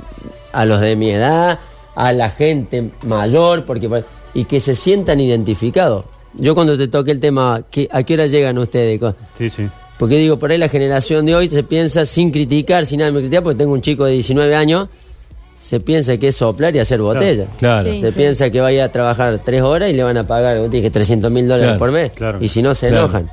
a 0.53 0.65
los 0.65 0.81
de 0.81 0.95
mi 0.95 1.10
edad, 1.12 1.60
a 1.95 2.13
la 2.13 2.29
gente 2.29 2.89
mayor, 3.03 3.65
porque 3.65 4.03
y 4.33 4.45
que 4.45 4.60
se 4.60 4.75
sientan 4.75 5.19
identificados. 5.19 6.05
Yo 6.33 6.55
cuando 6.55 6.77
te 6.77 6.88
toqué 6.88 7.12
el 7.12 7.19
tema, 7.19 7.63
¿qué- 7.69 7.89
¿a 7.91 8.03
qué 8.03 8.13
hora 8.13 8.27
llegan 8.27 8.57
ustedes? 8.57 9.01
Sí, 9.38 9.50
sí. 9.50 9.67
porque 10.00 10.15
digo, 10.17 10.39
por 10.39 10.50
ahí 10.51 10.57
la 10.57 10.69
generación 10.69 11.25
de 11.27 11.36
hoy 11.36 11.48
se 11.50 11.62
piensa 11.63 12.05
sin 12.07 12.31
criticar, 12.31 12.86
sin 12.88 13.00
nada 13.00 13.12
de 13.12 13.19
criticar, 13.19 13.43
porque 13.43 13.57
tengo 13.60 13.74
un 13.74 13.81
chico 13.81 14.05
de 14.05 14.13
19 14.13 14.55
años, 14.55 14.88
se 15.60 15.79
piensa 15.79 16.17
que 16.17 16.29
es 16.29 16.36
soplar 16.38 16.75
y 16.75 16.79
hacer 16.79 17.00
botella. 17.01 17.45
Claro. 17.60 17.91
Sí. 17.91 18.00
Se 18.00 18.12
piensa 18.12 18.50
que 18.50 18.60
vaya 18.62 18.86
a 18.86 18.89
trabajar 18.91 19.38
tres 19.45 19.62
horas 19.62 19.91
y 19.91 19.93
le 19.93 20.01
van 20.01 20.17
a 20.17 20.24
pagar, 20.24 20.67
dije, 20.71 20.89
300 20.89 21.29
mil 21.31 21.48
dólares 21.48 21.65
Claro, 21.67 21.79
por 21.79 21.91
mes. 21.91 22.12
claro. 22.13 22.39
Y 22.41 22.48
si 22.48 22.63
no, 22.63 22.74
se 22.74 22.88
Claro. 22.89 23.03
enojan. 23.03 23.29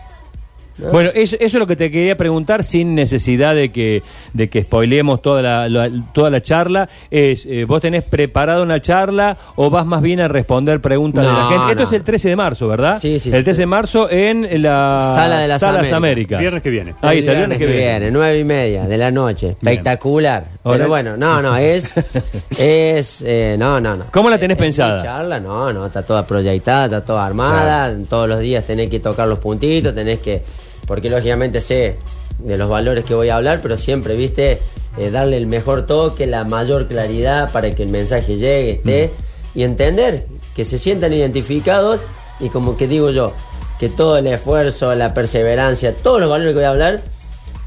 ¿No? 0.78 0.90
Bueno, 0.90 1.11
eso, 1.14 1.37
eso 1.37 1.44
es 1.56 1.61
lo 1.61 1.66
que 1.66 1.76
te 1.76 1.90
quería 1.90 2.16
preguntar 2.16 2.64
sin 2.64 2.94
necesidad 2.94 3.54
de 3.54 3.70
que, 3.70 4.02
de 4.32 4.49
que 4.49 4.62
spoileemos 4.62 5.20
toda 5.23 5.42
la, 5.42 5.68
la- 5.68 5.90
toda 6.12 6.30
la 6.30 6.40
charla. 6.40 6.88
Es, 7.11 7.47
eh, 7.47 7.64
¿Vos 7.64 7.80
tenés 7.80 8.04
preparada 8.04 8.62
una 8.62 8.80
charla 8.80 9.37
o 9.56 9.70
vas 9.70 9.85
más 9.87 10.02
bien 10.02 10.20
a 10.20 10.28
responder 10.28 10.80
preguntas 10.80 11.25
de 11.25 11.32
la 11.32 11.38
No, 11.38 11.49
gente? 11.50 11.64
Esto 11.73 11.82
no. 11.82 11.88
es 11.88 11.92
el 11.92 12.04
13 12.04 12.28
de 12.30 12.37
marzo, 12.37 12.68
¿verdad? 12.68 12.99
Sí, 12.99 13.18
sí, 13.18 13.30
El 13.30 13.38
sí. 13.38 13.44
13 13.44 13.62
de 13.62 13.66
marzo 13.66 14.11
en 14.11 14.62
la 14.62 14.99
Sala 15.14 15.38
de 15.40 15.49
las 15.49 15.61
Salas 15.61 15.90
Américas. 15.92 16.40
Viernes 16.40 16.62
que 16.62 16.70
viene. 16.70 16.94
Ahí 17.02 17.18
está, 17.20 17.32
el 17.32 17.37
viernes 17.38 17.58
que 17.58 17.66
viene. 17.66 18.11
nueve 18.11 18.38
y 18.38 18.44
media 18.44 18.85
de 18.87 18.97
la 18.97 19.11
noche. 19.11 19.49
Espectacular. 19.50 20.44
Pero 20.64 20.88
bueno, 20.88 21.16
no, 21.16 21.40
no, 21.42 21.56
es. 21.56 21.94
es 22.58 23.23
eh, 23.26 23.56
no, 23.58 23.80
no, 23.80 23.97
no. 23.97 24.04
¿Cómo 24.11 24.28
la 24.30 24.38
tenés 24.38 24.56
Es 24.56 24.62
pensada? 24.62 25.02
charla, 25.02 25.40
no, 25.40 25.73
no, 25.73 25.87
está 25.87 26.02
toda 26.02 26.26
proyectada, 26.26 26.85
está 26.87 27.04
toda 27.04 27.26
armada. 27.26 27.94
Todos 28.08 28.28
los 28.28 28.40
días 28.40 28.64
tenés 28.66 28.88
que 28.90 29.00
tocar 29.00 29.26
los 29.28 29.38
puntitos, 29.38 29.94
tenés 29.94 30.18
que. 30.20 30.42
Porque 30.88 31.09
lógicamente 31.09 31.61
sé 31.61 31.99
de 32.40 32.57
los 32.57 32.68
valores 32.68 33.04
que 33.04 33.14
voy 33.14 33.28
a 33.28 33.37
hablar, 33.37 33.61
pero 33.62 33.76
siempre, 33.76 34.16
viste, 34.16 34.59
Eh, 34.97 35.11
darle 35.12 35.37
el 35.37 35.47
mejor 35.47 35.87
toque, 35.87 36.26
la 36.26 36.42
mayor 36.42 36.88
claridad 36.88 37.52
para 37.52 37.71
que 37.71 37.85
el 37.85 37.90
mensaje 37.90 38.35
llegue, 38.35 38.71
esté. 38.73 39.11
Y 39.54 39.62
entender 39.62 40.26
que 40.57 40.64
se 40.64 40.76
sientan 40.76 41.12
identificados 41.12 42.00
y 42.40 42.49
como 42.49 42.76
que 42.76 42.88
digo 42.88 43.11
yo, 43.11 43.33
que 43.78 43.88
todo 43.88 44.16
el 44.16 44.26
esfuerzo, 44.26 44.92
la 44.97 45.14
perseverancia, 45.14 45.95
todos 45.95 46.18
los 46.18 46.28
valores 46.28 46.52
que 46.52 46.59
voy 46.59 46.64
a 46.64 46.71
hablar 46.71 47.02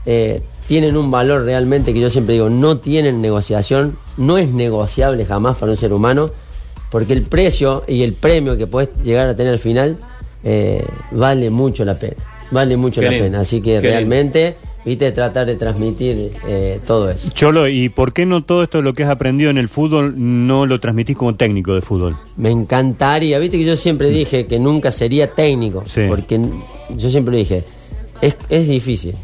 eh, 0.05 0.41
tienen 0.67 0.97
un 0.97 1.09
valor 1.09 1.45
realmente 1.45 1.93
que 1.93 2.01
yo 2.01 2.09
siempre 2.09 2.33
digo, 2.33 2.49
no 2.49 2.79
tienen 2.79 3.21
negociación, 3.21 3.97
no 4.17 4.37
es 4.37 4.49
negociable 4.49 5.25
jamás 5.25 5.57
para 5.57 5.71
un 5.71 5.77
ser 5.77 5.93
humano, 5.93 6.31
porque 6.89 7.13
el 7.13 7.21
precio 7.21 7.85
y 7.87 8.03
el 8.03 8.11
premio 8.11 8.57
que 8.57 8.67
puedes 8.67 8.89
llegar 9.03 9.27
a 9.27 9.35
tener 9.35 9.53
al 9.53 9.59
final 9.59 9.97
eh, 10.43 10.85
vale 11.11 11.49
mucho 11.49 11.85
la 11.85 11.93
pena, 11.93 12.17
vale 12.51 12.77
mucho 12.77 13.01
Qué 13.01 13.09
la 13.09 13.17
pena. 13.17 13.39
Así 13.41 13.61
qué 13.61 13.71
que 13.73 13.81
realmente, 13.81 14.55
viste, 14.85 15.11
tratar 15.11 15.45
de 15.47 15.55
transmitir 15.55 16.31
eh, 16.47 16.79
todo 16.85 17.09
eso. 17.09 17.29
Cholo, 17.33 17.67
¿y 17.67 17.89
por 17.89 18.13
qué 18.13 18.25
no 18.25 18.43
todo 18.43 18.61
esto 18.63 18.81
lo 18.81 18.93
que 18.93 19.03
has 19.03 19.09
aprendido 19.09 19.49
en 19.49 19.57
el 19.57 19.69
fútbol 19.69 20.13
no 20.17 20.65
lo 20.65 20.79
transmitís 20.79 21.15
como 21.17 21.35
técnico 21.35 21.73
de 21.73 21.81
fútbol? 21.81 22.15
Me 22.37 22.49
encantaría, 22.51 23.39
viste 23.39 23.57
que 23.57 23.63
yo 23.63 23.75
siempre 23.75 24.09
dije 24.09 24.45
que 24.47 24.59
nunca 24.59 24.91
sería 24.91 25.31
técnico, 25.33 25.83
Sí. 25.87 26.01
porque 26.07 26.39
yo 26.95 27.09
siempre 27.09 27.37
dije, 27.37 27.63
es, 28.21 28.35
es 28.49 28.67
difícil, 28.67 29.15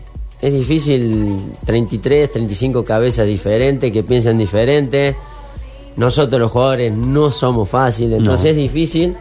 es 0.42 0.54
difícil 0.54 1.36
33, 1.66 2.32
35 2.32 2.84
cabezas 2.86 3.28
diferentes 3.28 3.92
que 3.92 4.04
piensan 4.04 4.38
diferente, 4.38 5.16
nosotros 5.96 6.40
los 6.40 6.52
jugadores 6.52 6.96
no 6.96 7.32
somos 7.32 7.68
fáciles, 7.70 8.20
entonces 8.20 8.46
No. 8.46 8.50
es 8.52 8.56
difícil, 8.58 9.16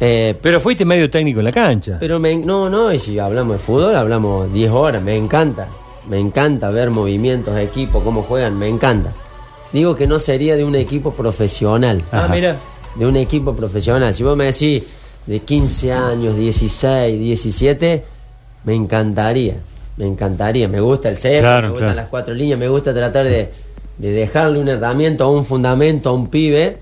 eh, 0.00 0.34
Pero 0.40 0.60
fuiste 0.60 0.84
medio 0.84 1.10
técnico 1.10 1.40
en 1.40 1.44
la 1.46 1.52
cancha. 1.52 1.96
pero 2.00 2.18
me, 2.18 2.36
no, 2.36 2.68
no, 2.68 2.92
y 2.92 2.98
si 2.98 3.18
hablamos 3.18 3.54
de 3.56 3.58
fútbol, 3.58 3.94
hablamos 3.94 4.52
10 4.52 4.70
horas, 4.70 5.02
me 5.02 5.16
encanta. 5.16 5.68
Me 6.08 6.18
encanta 6.18 6.68
ver 6.70 6.90
movimientos 6.90 7.54
de 7.54 7.62
equipo, 7.62 8.00
cómo 8.02 8.22
juegan, 8.22 8.58
me 8.58 8.68
encanta. 8.68 9.12
Digo 9.72 9.94
que 9.94 10.06
no 10.06 10.18
sería 10.18 10.56
de 10.56 10.64
un 10.64 10.74
equipo 10.74 11.12
profesional. 11.12 12.02
ah, 12.12 12.28
mira. 12.30 12.56
De 12.94 13.06
un 13.06 13.16
equipo 13.16 13.54
profesional. 13.56 14.12
Si 14.14 14.22
vos 14.22 14.36
me 14.36 14.44
decís 14.44 14.82
de 15.26 15.40
15 15.40 15.92
años, 15.92 16.36
16, 16.36 17.18
17, 17.18 18.04
me 18.64 18.74
encantaría. 18.74 19.54
Me 19.96 20.06
encantaría. 20.06 20.68
Me 20.68 20.80
gusta 20.80 21.08
el 21.08 21.16
CEP, 21.16 21.40
Claro, 21.40 21.62
me 21.68 21.70
gustan 21.70 21.86
claro. 21.88 22.00
las 22.02 22.08
cuatro 22.08 22.34
líneas, 22.34 22.58
me 22.58 22.68
gusta 22.68 22.92
tratar 22.92 23.26
de, 23.26 23.50
de 23.98 24.12
dejarle 24.12 24.58
una 24.58 24.72
herramienta 24.72 25.24
o 25.26 25.32
un 25.36 25.44
fundamento 25.44 26.10
a 26.10 26.12
un 26.12 26.28
pibe 26.28 26.78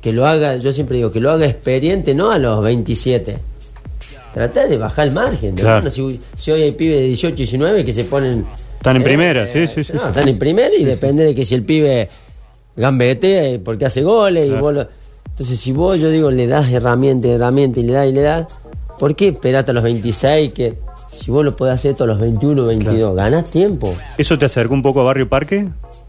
que 0.00 0.12
lo 0.12 0.26
haga, 0.26 0.56
yo 0.56 0.72
siempre 0.72 0.96
digo, 0.96 1.10
que 1.10 1.20
lo 1.20 1.30
haga 1.30 1.46
experiente, 1.46 2.14
no 2.14 2.30
a 2.30 2.38
los 2.38 2.62
27. 2.64 3.38
Trata 4.34 4.66
de 4.66 4.76
bajar 4.76 5.08
el 5.08 5.14
margen. 5.14 5.54
¿no? 5.54 5.60
Claro. 5.62 5.90
Si, 5.90 6.20
si 6.36 6.50
hoy 6.50 6.62
hay 6.62 6.72
pibes 6.72 6.98
de 7.00 7.06
18, 7.06 7.34
19 7.36 7.84
que 7.84 7.92
se 7.92 8.04
ponen... 8.04 8.44
Están 8.76 8.96
en 8.96 9.02
primera, 9.02 9.46
sí, 9.46 9.66
sí, 9.66 9.82
sí, 9.82 9.92
no, 9.94 10.00
sí. 10.02 10.06
Están 10.08 10.28
en 10.28 10.38
primera 10.38 10.74
y 10.74 10.84
depende 10.84 11.24
de 11.24 11.34
que 11.34 11.44
si 11.44 11.54
el 11.56 11.64
pibe 11.64 12.08
gambete 12.76 13.54
eh, 13.54 13.58
porque 13.58 13.86
hace 13.86 14.02
goles 14.02 14.44
y 14.46 14.48
Claro. 14.50 14.62
vos 14.62 14.74
lo- 14.74 14.88
Entonces 15.30 15.58
si 15.58 15.72
vos, 15.72 15.98
yo 15.98 16.10
digo, 16.10 16.30
le 16.30 16.46
das 16.46 16.70
herramienta, 16.70 17.26
herramienta 17.28 17.80
y 17.80 17.82
le 17.84 17.92
das 17.92 18.06
y 18.06 18.12
le 18.12 18.20
das, 18.20 18.46
¿por 19.00 19.16
qué 19.16 19.28
esperate 19.28 19.72
a 19.72 19.74
los 19.74 19.82
26 19.82 20.52
que 20.52 20.74
si 21.10 21.30
vos 21.32 21.44
lo 21.44 21.56
podés 21.56 21.74
hacer 21.74 21.94
todos 21.94 22.06
los 22.08 22.20
21, 22.20 22.66
22? 22.66 23.16
Ganás 23.16 23.50
tiempo. 23.50 23.94
¿Eso 24.16 24.38
te 24.38 24.44
acercó 24.44 24.74
un 24.74 24.82
poco 24.82 25.00
a 25.00 25.04
Barrio 25.04 25.28
Parque? 25.28 25.66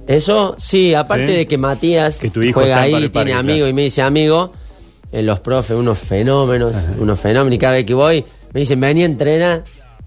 Eso, 0.09 0.55
sí, 0.57 0.95
aparte 0.95 1.27
Sí. 1.27 1.33
de 1.33 1.45
que 1.47 1.57
Matías 1.59 2.17
Que 2.17 2.31
tu 2.31 2.41
hijo 2.41 2.59
juega 2.61 2.77
en 2.77 2.81
ahí, 2.83 2.91
tiene 3.09 3.09
Parque, 3.09 3.31
claro. 3.53 3.67
y 3.67 3.73
me 3.73 3.83
dice 3.83 4.01
amigo, 4.01 4.51
eh, 5.11 5.21
los 5.21 5.39
profes, 5.39 5.77
unos 5.77 5.99
fenómenos, 5.99 6.75
unos 6.99 7.19
fenómenos, 7.19 7.53
y 7.53 7.57
cada 7.59 7.73
vez 7.73 7.85
que 7.85 7.93
voy 7.93 8.25
me 8.51 8.61
dicen, 8.61 8.79
vení 8.79 9.03
a 9.03 9.05
entrenar, 9.05 9.63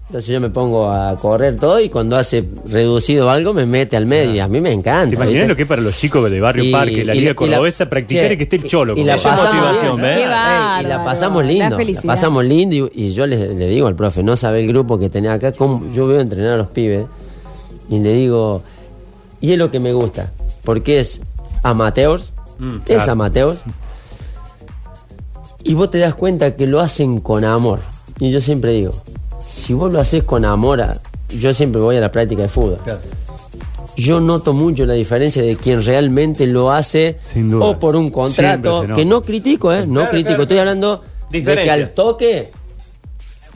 entonces 0.07 0.27
yo 0.29 0.41
me 0.41 0.49
pongo 0.49 0.91
a 0.91 1.15
correr 1.15 1.55
todo 1.55 1.79
y 1.79 1.87
cuando 1.87 2.17
hace 2.17 2.43
reducido 2.69 3.29
algo 3.31 3.53
me 3.53 3.65
mete 3.65 3.95
al 3.95 4.05
medio 4.05 4.35
y 4.35 4.39
a 4.41 4.47
mí 4.49 4.59
me 4.59 4.71
encanta. 4.73 5.09
¿Te 5.11 5.15
imaginas 5.15 5.33
¿viste? 5.35 5.47
lo 5.47 5.55
que 5.55 5.61
es 5.61 5.67
para 5.69 5.81
los 5.81 5.97
chicos 5.97 6.29
de 6.29 6.39
Barrio 6.41 6.65
Y- 6.65 6.71
Parque, 6.73 7.05
la 7.05 7.15
y 7.15 7.19
Liga 7.19 7.21
la- 7.21 7.21
y 7.21 7.25
la- 7.27 7.35
Cordobesa, 7.35 7.89
practicar 7.89 8.27
che, 8.27 8.33
y 8.33 8.37
que 8.37 8.43
esté 8.43 8.55
el 8.57 8.63
cholo? 8.65 8.93
Y 8.97 9.05
la 9.05 9.13
pasamos 9.15 9.45
la 9.45 11.03
pasamos 11.05 11.45
la 11.45 11.49
lindo. 11.49 11.77
La, 11.79 12.01
pasamos 12.01 12.43
lindo 12.43 12.75
y, 12.75 13.05
y 13.05 13.13
yo 13.13 13.25
le, 13.25 13.55
le 13.55 13.67
digo 13.69 13.87
al 13.87 13.95
profe, 13.95 14.21
no 14.21 14.35
sabe 14.35 14.59
el 14.59 14.67
grupo 14.67 14.99
que 14.99 15.09
tenía 15.09 15.31
acá, 15.31 15.53
cómo 15.53 15.81
yo 15.93 16.07
veo 16.07 16.19
entrenar 16.19 16.55
a 16.55 16.57
los 16.57 16.67
pibes 16.67 17.05
y 17.89 17.99
le 17.99 18.13
digo, 18.13 18.61
y 19.43 19.51
es 19.51 19.57
lo 19.57 19.69
que 19.69 19.79
me 19.81 19.91
gusta, 19.91 20.31
porque 20.63 20.99
es 21.01 21.19
amateurs, 21.63 22.31
Mm, 22.59 22.75
es 22.77 22.81
claro. 22.95 23.11
amateurs, 23.11 23.63
y 25.63 25.73
vos 25.73 25.89
te 25.89 25.97
das 25.99 26.15
cuenta 26.15 26.55
que 26.55 26.67
lo 26.67 26.79
hacen 26.79 27.19
con 27.19 27.43
amor. 27.45 27.79
Y 28.19 28.31
yo 28.31 28.39
siempre 28.41 28.71
digo, 28.71 28.93
si 29.47 29.73
vos 29.73 29.91
lo 29.91 29.99
haces 29.99 30.23
con 30.23 30.45
amor, 30.45 30.81
a- 30.81 30.99
yo 31.29 31.53
siempre 31.53 31.81
voy 31.81 31.97
a 31.97 31.99
la 31.99 32.11
práctica 32.11 32.43
de 32.43 32.47
fútbol. 32.49 32.77
yo 33.95 34.19
noto 34.19 34.53
mucho 34.53 34.85
la 34.85 34.93
diferencia 34.93 35.43
de 35.43 35.55
quien 35.55 35.83
realmente 35.83 36.47
lo 36.47 36.71
hace 36.71 37.19
Sin 37.31 37.51
duda. 37.51 37.65
o 37.65 37.79
por 37.79 37.95
un 37.95 38.09
contrato, 38.09 38.83
que 38.95 39.05
no 39.05 39.21
critico, 39.21 39.71
¿eh? 39.71 39.85
No 39.85 39.93
Claro, 39.95 40.09
critico, 40.09 40.27
claro, 40.29 40.43
estoy 40.43 40.57
hablando 40.57 41.03
de 41.29 41.43
que 41.43 41.69
al 41.71 41.89
toque 41.91 42.49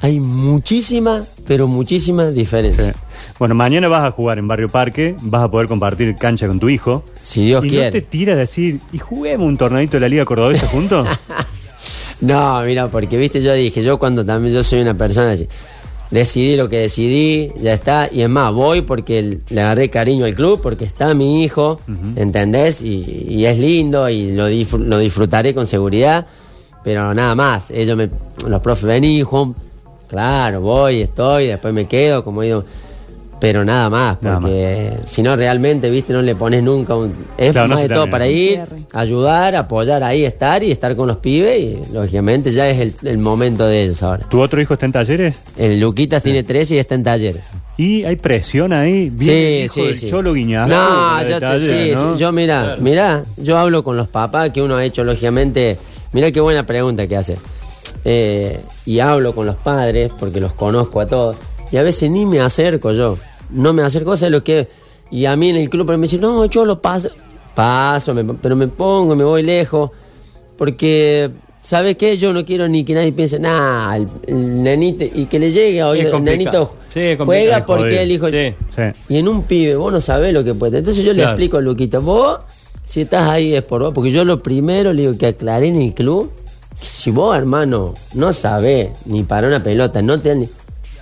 hay 0.01 0.19
muchísima, 0.19 1.23
pero 1.45 1.67
muchísima 1.67 2.27
diferencia. 2.29 2.93
Sí. 2.93 2.99
Bueno, 3.39 3.55
mañana 3.55 3.87
vas 3.87 4.05
a 4.07 4.11
jugar 4.11 4.37
en 4.39 4.47
Barrio 4.47 4.69
Parque, 4.69 5.15
vas 5.21 5.43
a 5.43 5.51
poder 5.51 5.67
compartir 5.67 6.15
cancha 6.15 6.47
con 6.47 6.59
tu 6.59 6.69
hijo. 6.69 7.03
Si 7.21 7.45
Dios 7.45 7.63
¿Y 7.65 7.69
quiere. 7.69 7.85
no 7.85 7.91
te 7.91 8.01
tira 8.01 8.33
a 8.33 8.37
decir, 8.37 8.79
¿y 8.91 8.97
juguemos 8.99 9.47
un 9.47 9.57
torneito 9.57 9.97
de 9.97 10.01
la 10.01 10.09
Liga 10.09 10.25
Cordobesa 10.25 10.67
juntos? 10.67 11.07
No, 12.19 12.61
mira, 12.63 12.87
porque 12.87 13.15
viste, 13.17 13.41
yo 13.43 13.53
dije, 13.53 13.83
yo 13.83 13.99
cuando 13.99 14.25
también 14.25 14.53
yo 14.53 14.63
soy 14.63 14.81
una 14.81 14.97
persona 14.97 15.33
así, 15.33 15.47
decidí 16.09 16.55
lo 16.55 16.67
que 16.67 16.79
decidí, 16.79 17.51
ya 17.61 17.73
está, 17.73 18.09
y 18.11 18.21
es 18.21 18.29
más, 18.29 18.51
voy 18.53 18.81
porque 18.81 19.39
le 19.49 19.61
agarré 19.61 19.89
cariño 19.91 20.25
al 20.25 20.33
club, 20.33 20.59
porque 20.61 20.83
está 20.85 21.13
mi 21.13 21.43
hijo, 21.43 21.79
¿entendés? 22.15 22.81
Y, 22.81 23.25
y 23.29 23.45
es 23.45 23.59
lindo 23.59 24.09
y 24.09 24.31
lo, 24.31 24.49
disfr- 24.49 24.83
lo 24.83 24.97
disfrutaré 24.97 25.53
con 25.53 25.67
seguridad, 25.67 26.25
pero 26.83 27.13
nada 27.13 27.35
más, 27.35 27.69
ellos 27.69 27.95
me, 27.95 28.09
los 28.47 28.61
profes 28.61 28.85
ven 28.85 29.03
hijo, 29.03 29.53
claro, 30.07 30.61
voy, 30.61 31.01
estoy, 31.01 31.47
después 31.47 31.73
me 31.73 31.85
quedo, 31.87 32.23
como 32.23 32.41
digo, 32.41 32.63
pero 33.39 33.63
nada 33.63 33.87
más, 33.87 34.17
porque 34.17 34.93
si 35.05 35.21
no 35.21 35.35
realmente, 35.35 35.91
viste, 35.91 36.11
no 36.11 36.23
le 36.23 36.33
pones 36.35 36.63
nunca 36.63 36.95
un... 36.95 37.13
Es 37.37 37.51
Claro, 37.51 37.67
más 37.69 37.81
de 37.81 37.89
todo 37.89 38.09
para 38.09 38.27
ir, 38.27 38.61
ayudar, 38.93 39.55
apoyar 39.55 40.03
ahí, 40.03 40.25
estar 40.25 40.63
y 40.63 40.71
estar 40.71 40.95
con 40.95 41.07
los 41.07 41.17
pibes 41.17 41.59
y 41.61 41.93
lógicamente 41.93 42.51
ya 42.51 42.67
es 42.67 42.79
el, 42.79 42.93
el 43.07 43.19
momento 43.19 43.67
de 43.67 43.83
ellos 43.83 44.01
ahora. 44.01 44.25
¿Tu 44.27 44.41
otro 44.41 44.59
hijo 44.59 44.73
está 44.73 44.87
en 44.87 44.91
talleres? 44.91 45.37
El 45.55 45.79
Luquitas 45.79 46.23
tiene 46.23 46.41
13 46.41 46.75
y 46.75 46.77
está 46.79 46.95
en 46.95 47.03
talleres. 47.03 47.43
¿Y 47.77 48.05
hay 48.05 48.15
presión 48.15 48.73
ahí? 48.73 49.11
¿Viene 49.11 49.59
el 49.59 49.65
hijo 49.65 49.85
del 49.85 49.99
Cholo 50.09 50.33
Guiñazú? 50.33 50.69
No, 50.69 51.21
yo, 51.21 51.27
te- 51.35 51.39
Talleres, 51.39 51.99
sí, 51.99 52.05
¿no? 52.05 52.13
sí, 52.15 52.19
yo 52.19 52.31
mira, 52.31 52.63
Claro. 52.63 52.81
mira, 52.81 53.23
yo 53.37 53.55
hablo 53.59 53.83
con 53.83 53.95
los 53.97 54.07
papás 54.07 54.49
que 54.49 54.63
uno 54.63 54.77
ha 54.77 54.83
hecho 54.83 55.03
lógicamente, 55.03 55.77
mira 56.11 56.31
qué 56.31 56.39
buena 56.39 56.65
pregunta 56.65 57.05
que 57.05 57.15
hace. 57.15 57.37
Eh, 58.05 58.61
y 58.85 58.99
hablo 58.99 59.33
con 59.33 59.45
los 59.45 59.55
padres 59.57 60.11
porque 60.19 60.39
los 60.39 60.53
conozco 60.53 60.99
a 61.01 61.05
todos 61.07 61.35
y 61.71 61.77
a 61.77 61.83
veces 61.83 62.09
ni 62.09 62.25
me 62.25 62.39
acerco 62.39 62.91
yo, 62.93 63.17
no 63.49 63.73
me 63.73 63.83
acerco, 63.83 64.15
sé 64.15 64.29
lo 64.29 64.43
que 64.43 64.67
y 65.11 65.25
a 65.25 65.35
mí 65.35 65.49
en 65.49 65.55
el 65.57 65.69
club 65.69 65.89
me 65.91 65.97
dicen, 65.97 66.21
"No, 66.21 66.45
yo 66.45 66.63
lo 66.65 66.81
paso, 66.81 67.09
paso, 67.55 68.13
me- 68.13 68.33
pero 68.35 68.55
me 68.55 68.67
pongo, 68.67 69.15
me 69.15 69.23
voy 69.23 69.43
lejos 69.43 69.91
porque 70.57 71.29
¿Sabes 71.59 71.97
qué? 71.97 72.15
Yo 72.15 72.31
no 72.31 72.45
quiero 72.45 72.69
ni 72.69 72.85
que 72.85 72.93
nadie 72.93 73.11
piense, 73.11 73.39
nah, 73.39 73.93
el, 73.97 74.07
el 74.25 74.63
nenito, 74.63 75.03
y 75.03 75.25
que 75.25 75.37
le 75.37 75.51
llegue 75.51 75.81
a 75.81 75.89
oír, 75.89 76.05
Es 76.07 76.13
el 76.13 76.23
nenito 76.23 76.75
Sí, 76.87 77.01
juega 77.17 77.65
porque 77.65 77.83
jodido. 77.83 78.01
el 78.03 78.11
hijo... 78.11 78.29
Sí. 78.29 78.55
Sí. 78.73 78.81
Y 79.09 79.17
en 79.17 79.27
un 79.27 79.43
pibe, 79.43 79.75
vos 79.75 79.91
no 79.91 79.99
sabés 79.99 80.33
lo 80.33 80.45
que 80.45 80.53
puede. 80.53 80.77
Entonces 80.77 81.03
yo 81.03 81.11
le 81.11 81.23
explico 81.23 81.57
a 81.57 81.61
Luquita, 81.61 81.99
vos, 81.99 82.37
si 82.85 83.01
estás 83.01 83.27
ahí 83.29 83.53
es 83.53 83.63
por 83.63 83.81
vos, 83.83 83.93
porque 83.93 84.11
yo 84.11 84.23
lo 84.23 84.41
primero 84.41 84.93
le 84.93 85.01
digo 85.01 85.17
que 85.17 85.27
aclaré 85.27 85.67
en 85.67 85.81
el 85.81 85.93
club, 85.93 86.31
si 86.81 87.11
vos, 87.11 87.35
hermano, 87.37 87.93
no 88.13 88.33
sabés 88.33 88.89
ni 89.05 89.23
para 89.23 89.47
una 89.47 89.59
pelota, 89.61 90.01
no 90.01 90.19
te, 90.19 90.47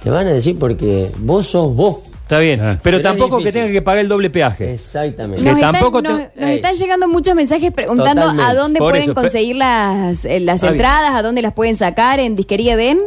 te 0.03 0.09
van 0.09 0.27
a 0.27 0.31
decir 0.33 0.57
porque 0.59 1.09
vos 1.19 1.47
sos 1.47 1.73
vos. 1.75 1.97
Está 2.23 2.39
bien. 2.39 2.59
Ah. 2.59 2.79
Pero 2.81 3.01
tampoco 3.01 3.37
que 3.37 3.43
difícil. 3.43 3.61
tenga 3.61 3.73
que 3.73 3.81
pagar 3.83 3.99
el 3.99 4.07
doble 4.07 4.31
peaje. 4.31 4.73
Exactamente. 4.73 5.43
Que 5.43 5.51
Nos, 5.51 5.59
tampoco 5.61 5.99
están, 5.99 6.17
te- 6.33 6.39
nos- 6.41 6.49
Ey. 6.49 6.55
están 6.55 6.73
llegando 6.75 7.07
muchos 7.07 7.35
mensajes 7.35 7.71
preguntando 7.71 8.23
a 8.41 8.53
dónde 8.55 8.79
Por 8.79 8.89
pueden 8.93 9.03
eso, 9.03 9.13
conseguir 9.13 9.57
las, 9.57 10.25
eh, 10.25 10.39
las 10.39 10.61
bien. 10.61 10.73
entradas, 10.73 11.13
a 11.13 11.21
dónde 11.21 11.43
las 11.43 11.53
pueden 11.53 11.75
sacar, 11.75 12.19
en 12.19 12.35
Disquería 12.35 12.75
Den. 12.77 12.97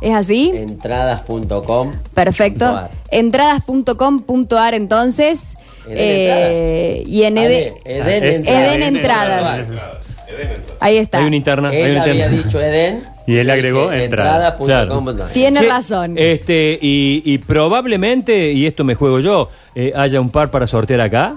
¿Es 0.00 0.14
así? 0.14 0.52
Entradas.com. 0.54 1.92
Perfecto. 2.14 2.88
Entradas.com.ar 3.10 4.74
entonces. 4.74 5.54
Eden 5.88 5.96
eh, 5.98 7.04
y 7.06 7.22
en 7.24 7.38
Eden, 7.38 7.74
Eden, 7.84 8.24
Entradas. 8.24 8.72
Eden 8.74 8.82
Entradas. 8.96 9.68
Ahí 10.80 10.98
está. 10.98 11.18
Hay 11.18 11.24
una 11.26 11.36
interna. 11.36 11.68
hay 11.70 11.82
Ella 11.82 12.02
una 12.02 12.02
había 12.04 12.28
dicho 12.28 12.60
Eden. 12.60 13.04
Y 13.28 13.38
él 13.38 13.50
agregó 13.50 13.90
entradas.com.ar. 13.90 15.30
Tiene 15.32 15.58
Che, 15.58 15.68
razón. 15.68 16.14
Este, 16.16 16.78
y, 16.80 17.22
y 17.24 17.38
probablemente, 17.38 18.52
y 18.52 18.66
esto 18.66 18.84
me 18.84 18.94
juego 18.94 19.18
yo, 19.18 19.50
eh, 19.74 19.92
haya 19.96 20.20
un 20.20 20.30
par 20.30 20.52
para 20.52 20.68
sortear 20.68 21.00
acá. 21.00 21.34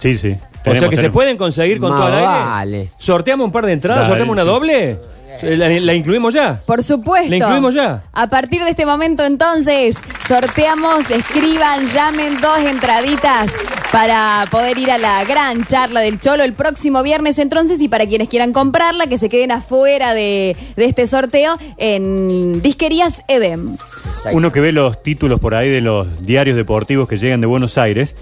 Sí, 0.00 0.18
sí. 0.18 0.30
o 0.30 0.30
sea 0.32 0.62
Tenemos, 0.64 0.90
que 0.90 0.96
se 0.96 1.10
pueden 1.10 1.36
conseguir 1.36 1.78
con 1.78 1.90
Más 1.90 2.00
todo 2.00 2.08
el 2.08 2.14
aire. 2.16 2.26
vale. 2.26 2.90
Sorteamos 2.98 3.44
un 3.46 3.52
par 3.52 3.66
de 3.66 3.72
entradas, 3.72 4.00
Dale, 4.00 4.08
sorteamos 4.10 4.32
una 4.32 4.42
sí. 4.42 4.48
doble. 4.48 4.98
¿La, 5.42 5.68
la 5.68 5.94
incluimos 5.94 6.34
ya? 6.34 6.60
Por 6.66 6.82
supuesto. 6.82 7.30
¿La 7.30 7.36
incluimos 7.36 7.72
ya? 7.72 8.02
A 8.12 8.26
partir 8.26 8.64
de 8.64 8.70
este 8.70 8.84
momento, 8.84 9.24
entonces, 9.24 9.96
sorteamos, 10.26 11.08
escriban, 11.08 11.88
llamen 11.92 12.40
dos 12.40 12.58
entraditas 12.58 13.52
para 13.92 14.44
poder 14.50 14.78
ir 14.78 14.90
a 14.90 14.98
la 14.98 15.24
gran 15.24 15.64
charla 15.64 16.00
del 16.00 16.20
Cholo 16.20 16.42
el 16.44 16.52
próximo 16.52 17.02
viernes, 17.02 17.38
entonces, 17.38 17.80
y 17.80 17.88
para 17.88 18.06
quienes 18.06 18.28
quieran 18.28 18.52
comprarla, 18.52 19.06
que 19.06 19.18
se 19.18 19.28
queden 19.28 19.50
afuera 19.52 20.14
de, 20.14 20.56
de 20.76 20.84
este 20.84 21.06
sorteo 21.06 21.56
en 21.78 22.60
Disquerías 22.60 23.22
Edem. 23.28 23.76
Exacto. 24.06 24.36
Uno 24.36 24.52
que 24.52 24.60
ve 24.60 24.72
los 24.72 25.02
títulos 25.02 25.40
por 25.40 25.54
ahí 25.54 25.70
de 25.70 25.80
los 25.80 26.22
diarios 26.22 26.56
deportivos 26.56 27.08
que 27.08 27.16
llegan 27.16 27.40
de 27.40 27.46
Buenos 27.46 27.78
Aires, 27.78 28.14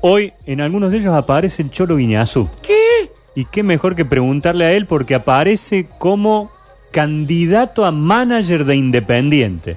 hoy 0.00 0.32
en 0.46 0.60
algunos 0.60 0.92
de 0.92 0.98
ellos 0.98 1.14
aparece 1.14 1.62
el 1.62 1.70
Cholo 1.70 1.96
Guiñazú. 1.96 2.48
¿Qué? 2.62 3.10
Y 3.34 3.46
qué 3.46 3.62
mejor 3.62 3.96
que 3.96 4.04
preguntarle 4.04 4.66
a 4.66 4.72
él 4.72 4.86
porque 4.86 5.14
aparece 5.14 5.86
como 5.98 6.52
candidato 6.92 7.84
a 7.84 7.90
manager 7.90 8.64
de 8.64 8.76
Independiente. 8.76 9.76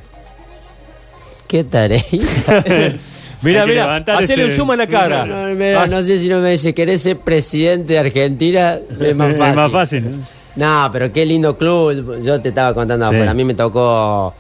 ¿Qué 1.48 1.64
tareita? 1.64 2.64
Mira, 3.42 3.66
mira, 3.66 3.96
hacele 3.98 4.46
un 4.46 4.52
zoom 4.52 4.72
a 4.72 4.76
la 4.76 4.88
cara. 4.88 5.26
No, 5.26 5.80
Ah, 5.80 5.88
no 5.88 6.04
sé 6.04 6.18
si 6.18 6.28
no 6.30 6.40
me 6.40 6.52
dice, 6.52 6.74
¿querés 6.74 7.02
ser 7.04 7.20
presidente 7.20 7.94
de 7.94 8.00
Argentina? 8.00 8.80
Es 9.00 9.16
más 9.16 9.36
fácil. 9.38 9.44
Es 9.52 9.56
más 9.56 9.72
fácil. 9.72 10.12
¿no? 10.56 10.84
No, 10.86 10.90
pero 10.92 11.14
qué 11.14 11.26
lindo 11.26 11.56
club. 11.58 12.20
Yo 12.24 12.42
te 12.42 12.50
estaba 12.50 12.74
contando 12.74 13.08
Sí. 13.08 13.14
afuera. 13.14 13.32
A 13.32 13.34
mí 13.36 13.44
me 13.44 13.54
tocó 13.54 14.34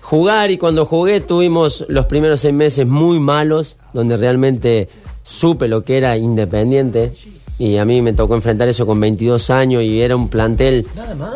jugar 0.00 0.50
y 0.50 0.56
cuando 0.58 0.86
jugué 0.86 1.20
tuvimos 1.20 1.84
los 1.88 2.06
primeros 2.06 2.40
seis 2.40 2.54
meses 2.54 2.86
muy 2.86 3.20
malos, 3.20 3.76
donde 3.92 4.16
realmente 4.16 4.88
supe 5.22 5.68
lo 5.68 5.84
que 5.84 5.98
era 5.98 6.16
independiente. 6.16 7.12
Y 7.58 7.76
a 7.76 7.84
mí 7.84 8.00
me 8.00 8.14
tocó 8.14 8.34
enfrentar 8.34 8.68
eso 8.68 8.86
con 8.86 8.98
22 9.00 9.50
años 9.50 9.82
y 9.82 10.00
era 10.00 10.16
un 10.16 10.28
plantel 10.30 10.86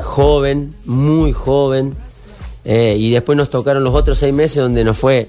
joven, 0.02 0.70
muy 0.86 1.32
joven. 1.32 1.94
Eh, 2.64 2.96
y 2.98 3.10
después 3.10 3.36
nos 3.36 3.50
tocaron 3.50 3.84
los 3.84 3.92
otros 3.94 4.16
seis 4.18 4.32
meses 4.32 4.56
donde 4.56 4.84
nos 4.84 4.96
fue 4.96 5.28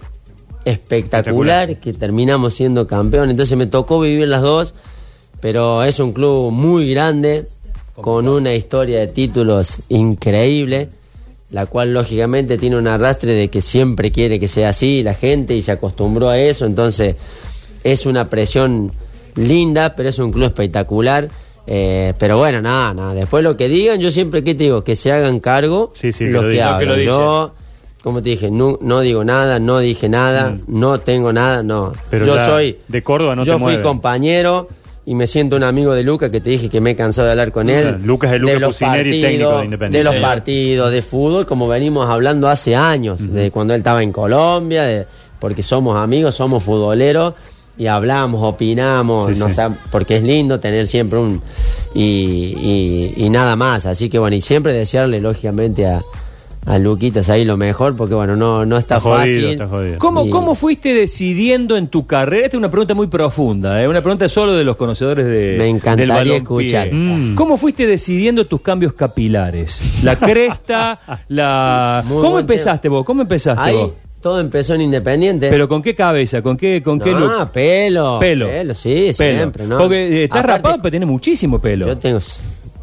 espectacular, 0.66 1.70
Espectacular. 1.70 1.78
que 1.80 1.94
terminamos 1.94 2.56
siendo 2.56 2.88
campeón. 2.88 3.30
Entonces 3.30 3.58
me 3.58 3.68
tocó 3.68 4.00
vivir 4.00 4.28
las 4.28 4.42
dos, 4.42 4.76
pero 5.40 5.84
es 5.84 6.00
un 6.00 6.12
club 6.12 6.52
muy 6.52 6.92
grande, 6.92 7.46
con 7.96 8.28
una 8.28 8.54
historia 8.54 9.00
de 9.00 9.08
títulos 9.08 9.78
increíble, 9.90 10.90
la 11.52 11.66
cual 11.68 11.94
lógicamente 11.94 12.58
tiene 12.58 12.76
un 12.78 12.88
arrastre 12.88 13.34
de 13.34 13.48
que 13.48 13.62
siempre 13.62 14.12
quiere 14.12 14.40
que 14.40 14.48
sea 14.50 14.70
así 14.70 15.02
la 15.04 15.14
gente 15.14 15.56
y 15.56 15.62
se 15.62 15.72
acostumbró 15.72 16.30
a 16.30 16.38
eso. 16.38 16.66
Entonces 16.66 17.16
es 17.84 18.06
una 18.06 18.28
presión 18.28 18.92
linda, 19.36 19.96
pero 19.96 20.10
es 20.10 20.20
un 20.20 20.32
club 20.32 20.46
espectacular. 20.48 21.30
Eh, 21.68 22.14
pero 22.20 22.38
bueno, 22.38 22.62
nada, 22.62 22.94
nada. 22.94 23.14
Después 23.14 23.44
lo 23.44 23.56
que 23.56 23.68
digan, 23.70 24.00
yo 24.00 24.12
siempre 24.12 24.44
que 24.44 24.56
te 24.56 24.66
digo, 24.66 24.84
que 24.84 24.96
se 24.96 25.12
hagan 25.12 25.40
cargo 25.40 25.92
Sí, 25.96 26.12
sí, 26.12 26.26
que 26.26 26.32
los 26.32 26.44
lo 26.44 26.50
que. 26.50 26.56
Lo 26.56 26.62
que 26.62 26.64
hablan. 26.64 26.98
lo 26.98 27.04
Yo, 27.04 27.56
como 28.06 28.22
te 28.22 28.30
dije, 28.30 28.52
no, 28.52 28.78
no 28.82 29.00
digo 29.02 29.24
nada, 29.26 29.58
no 29.60 29.80
dije 29.80 30.08
nada, 30.08 30.58
no 30.68 31.00
tengo 31.00 31.34
nada, 31.34 31.64
no. 31.64 31.88
Mm. 31.88 31.94
Pero 32.12 32.26
yo 32.28 32.38
soy 32.46 32.78
de 32.88 33.02
Córdoba 33.02 33.36
no 33.36 33.44
Yo 33.44 33.54
te 33.54 33.58
fui 33.58 33.64
mueve. 33.74 33.82
compañero 33.82 34.70
y 35.08 35.16
me 35.16 35.26
siento 35.26 35.56
un 35.56 35.64
amigo 35.64 35.94
de 35.96 36.04
Lucas 36.04 36.30
que 36.30 36.40
te 36.40 36.52
dije 36.52 36.70
que 36.70 36.80
me 36.82 36.92
he 36.92 36.96
cansado 36.96 37.26
de 37.26 37.32
hablar 37.32 37.52
con 37.52 37.68
él. 37.70 37.98
Lucas 38.04 38.32
es 38.34 38.40
Lucas 38.40 38.62
Pucineri, 38.64 39.22
técnico 39.22 39.58
de 39.58 39.66
Independiente. 39.66 39.98
de 39.98 40.04
los 40.04 40.14
Sí. 40.16 40.22
partidos 40.22 40.92
de 40.92 41.02
fútbol, 41.02 41.46
como 41.48 41.68
venimos 41.68 42.08
hablando 42.08 42.48
hace 42.48 42.76
años, 42.76 43.20
de 43.34 43.50
cuando 43.50 43.74
él 43.74 43.80
estaba 43.80 44.04
en 44.04 44.12
Colombia, 44.12 44.84
de, 44.84 45.08
porque 45.40 45.64
somos 45.64 45.98
amigos, 45.98 46.36
somos 46.36 46.62
futboleros 46.64 47.34
y 47.78 47.88
hablamos, 47.88 48.42
opinamos, 48.44 49.34
Sí, 49.34 49.40
nos 49.40 49.54
sí. 49.54 49.62
porque 49.92 50.18
es 50.18 50.24
lindo 50.24 50.60
tener 50.60 50.86
siempre 50.88 51.18
un 51.20 51.42
y, 51.94 52.04
y- 53.18 53.26
y 53.26 53.30
nada 53.30 53.56
más. 53.56 53.86
Así 53.88 54.10
que 54.10 54.20
bueno, 54.20 54.36
y 54.36 54.42
siempre 54.42 54.74
desearle 54.74 55.20
lógicamente 55.22 55.86
a, 55.88 56.02
a 56.66 56.80
Luquitas 56.80 57.30
ahí 57.30 57.46
lo 57.46 57.58
mejor, 57.58 57.96
porque 57.96 58.16
bueno, 58.16 58.36
no, 58.36 58.66
no 58.66 58.78
está, 58.78 58.98
Está 58.98 59.10
jodido, 59.10 59.18
fácil. 59.20 59.46
está 59.52 59.68
jodido. 59.68 59.98
¿Cómo, 60.00 60.26
Y- 60.26 60.30
¿Cómo 60.32 60.56
fuiste 60.56 60.94
decidiendo 60.94 61.78
en 61.78 61.88
tu 61.90 62.08
carrera? 62.08 62.46
Esta 62.46 62.58
es 62.58 62.60
una 62.60 62.70
pregunta 62.72 62.94
muy 62.96 63.08
profunda, 63.08 63.82
¿eh? 63.84 63.88
una 63.88 64.02
pregunta 64.02 64.28
solo 64.28 64.54
de 64.54 64.64
los 64.64 64.76
conocedores 64.76 65.26
de. 65.26 65.56
Me 65.60 65.70
encantaría 65.70 66.16
del 66.16 66.32
escuchar. 66.32 66.92
Mm. 66.92 67.36
¿Cómo 67.36 67.58
fuiste 67.58 67.86
decidiendo 67.86 68.46
tus 68.48 68.62
cambios 68.62 68.94
capilares? 68.94 69.80
La 70.04 70.16
cresta, 70.20 71.00
la. 71.28 72.04
Muy 72.08 72.22
¿Cómo 72.22 72.40
empezaste 72.40 72.90
vos? 72.90 73.06
¿Cómo 73.06 73.22
empezaste 73.22 73.62
Ahí 73.62 73.76
vos? 73.76 73.92
todo 74.22 74.40
empezó 74.40 74.74
en 74.74 74.82
Independiente. 74.82 75.52
¿Pero 75.52 75.68
con 75.68 75.84
qué 75.84 75.94
cabeza? 75.94 76.42
¿Con 76.42 76.58
qué, 76.58 76.82
con 76.82 77.00
qué 77.00 77.12
look? 77.12 77.32
Ah, 77.38 77.52
pelo. 77.52 78.18
Pelo. 78.20 78.48
sí, 78.74 79.12
Pelo. 79.16 79.38
siempre, 79.38 79.68
¿no? 79.68 79.78
Porque 79.78 79.98
eh, 80.22 80.24
estás 80.24 80.40
Aparte, 80.40 80.58
rapado, 80.64 80.78
pero 80.82 80.90
tiene 80.90 81.06
muchísimo 81.06 81.60
pelo. 81.60 81.86
Yo 81.86 81.96
tengo, 82.00 82.18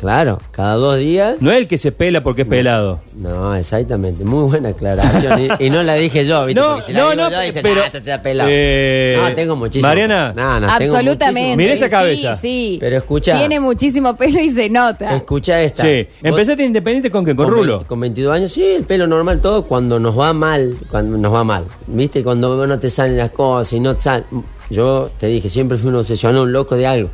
claro, 0.02 0.40
cada 0.50 0.74
dos 0.74 0.98
días. 0.98 1.36
No 1.40 1.52
es 1.52 1.58
el 1.58 1.68
que 1.68 1.78
se 1.78 1.92
pela 1.92 2.20
porque 2.22 2.42
es 2.42 2.48
pelado. 2.48 3.00
No, 3.16 3.54
exactamente. 3.54 4.24
Muy 4.24 4.48
buena 4.50 4.70
aclaración. 4.70 5.40
y, 5.60 5.66
y 5.66 5.70
no 5.70 5.82
la 5.84 5.94
dije 5.94 6.26
yo, 6.26 6.44
¿viste? 6.44 6.60
No, 6.60 6.70
Porque 6.70 6.82
si 6.82 6.92
la 6.92 6.98
no, 6.98 7.10
digo 7.12 7.22
no, 7.22 7.30
yo, 7.30 7.40
dicen, 7.40 7.62
pero- 7.62 7.82
"Ah, 7.86 7.90
te 7.90 8.00
da 8.00 8.20
pelado". 8.20 8.50
Eh, 8.52 9.16
no, 9.16 9.32
tengo 9.34 9.54
muchísimo. 9.54 9.86
Mariana. 9.88 10.32
No, 10.34 10.58
no, 10.60 10.76
tengo 10.76 10.96
Absolutamente. 10.96 11.40
muchísimo. 11.40 11.56
Mira 11.56 11.72
esa 11.72 11.86
Sí, 11.86 11.90
cabeza. 11.90 12.36
Sí, 12.36 12.76
Pero 12.80 12.96
escucha. 12.96 13.38
Tiene 13.38 13.60
muchísimo 13.60 14.16
pelo 14.16 14.40
y 14.40 14.48
se 14.50 14.68
nota. 14.68 15.14
Escucha 15.16 15.62
esta. 15.62 15.84
Sí. 15.84 16.02
Vos- 16.20 16.30
¿Empezaste 16.30 16.64
independiente 16.64 17.08
con 17.10 17.24
qué? 17.24 17.36
¿Con, 17.36 17.46
con 17.46 17.54
rulo? 17.54 17.72
20 17.78 17.86
con 17.88 18.00
22 18.00 18.34
años, 18.34 18.52
sí, 18.52 18.64
el 18.64 18.82
pelo 18.82 19.06
normal, 19.06 19.40
todo 19.40 19.62
cuando 19.64 20.00
nos 20.00 20.18
va 20.18 20.32
mal, 20.32 20.74
cuando 20.90 21.16
nos 21.16 21.32
va 21.32 21.44
mal. 21.44 21.64
¿Viste? 21.86 22.24
Cuando 22.24 22.66
no 22.66 22.78
te 22.80 22.90
salen 22.90 23.16
las 23.18 23.30
cosas 23.30 23.72
y 23.74 23.78
no 23.80 23.94
te 23.94 24.00
salen. 24.00 24.24
Yo 24.68 25.10
te 25.18 25.26
dije, 25.28 25.48
siempre 25.48 25.78
fui 25.78 25.90
un 25.90 25.96
obsesionado, 25.96 26.42
un 26.44 26.52
loco 26.52 26.74
de 26.76 26.86
algo. 26.86 27.10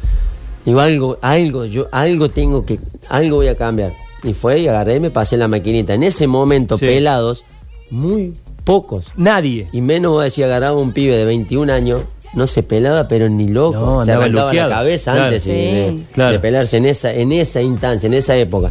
Digo, 0.65 0.81
algo, 0.81 1.19
algo, 1.23 1.65
yo, 1.65 1.87
algo 1.93 2.29
tengo 2.29 2.65
que, 2.65 2.79
algo 3.09 3.37
voy 3.37 3.49
a 3.49 3.55
cambiar. 3.57 3.93
Y 4.23 4.35
fue 4.35 4.61
y 4.61 4.69
agarré 4.69 4.97
y 4.97 5.01
me 5.01 5.11
pasé 5.11 5.37
la 5.37 5.49
maquinita. 5.49 5.95
En 5.95 6.03
ese 6.03 6.27
momento, 6.27 6.77
Sí. 6.77 6.87
pelados, 6.87 7.45
muy 7.91 8.35
pocos. 8.65 9.07
Nadie. 9.17 9.69
Y 9.73 9.81
menos 9.81 10.13
voy 10.13 10.21
a 10.23 10.25
decir, 10.25 10.45
agarraba 10.45 10.77
un 10.79 10.93
pibe 10.93 11.17
de 11.17 11.25
21 11.25 11.71
años, 11.71 12.03
no 12.35 12.47
se 12.47 12.63
pelaba, 12.63 13.09
pero 13.09 13.29
ni 13.29 13.49
loco. 13.49 13.79
No, 13.79 14.05
se 14.05 14.13
arrancaba 14.13 14.53
la 14.53 14.69
cabeza 14.69 15.13
Claro. 15.13 15.25
antes 15.27 15.43
Sí. 15.45 15.51
de, 15.51 16.03
Claro. 16.13 16.33
de 16.33 16.39
pelarse 16.41 16.77
en 16.77 16.87
esa, 16.87 17.13
en 17.13 17.33
esa 17.33 17.63
instancia, 17.63 18.07
en 18.07 18.15
esa 18.15 18.37
época. 18.37 18.71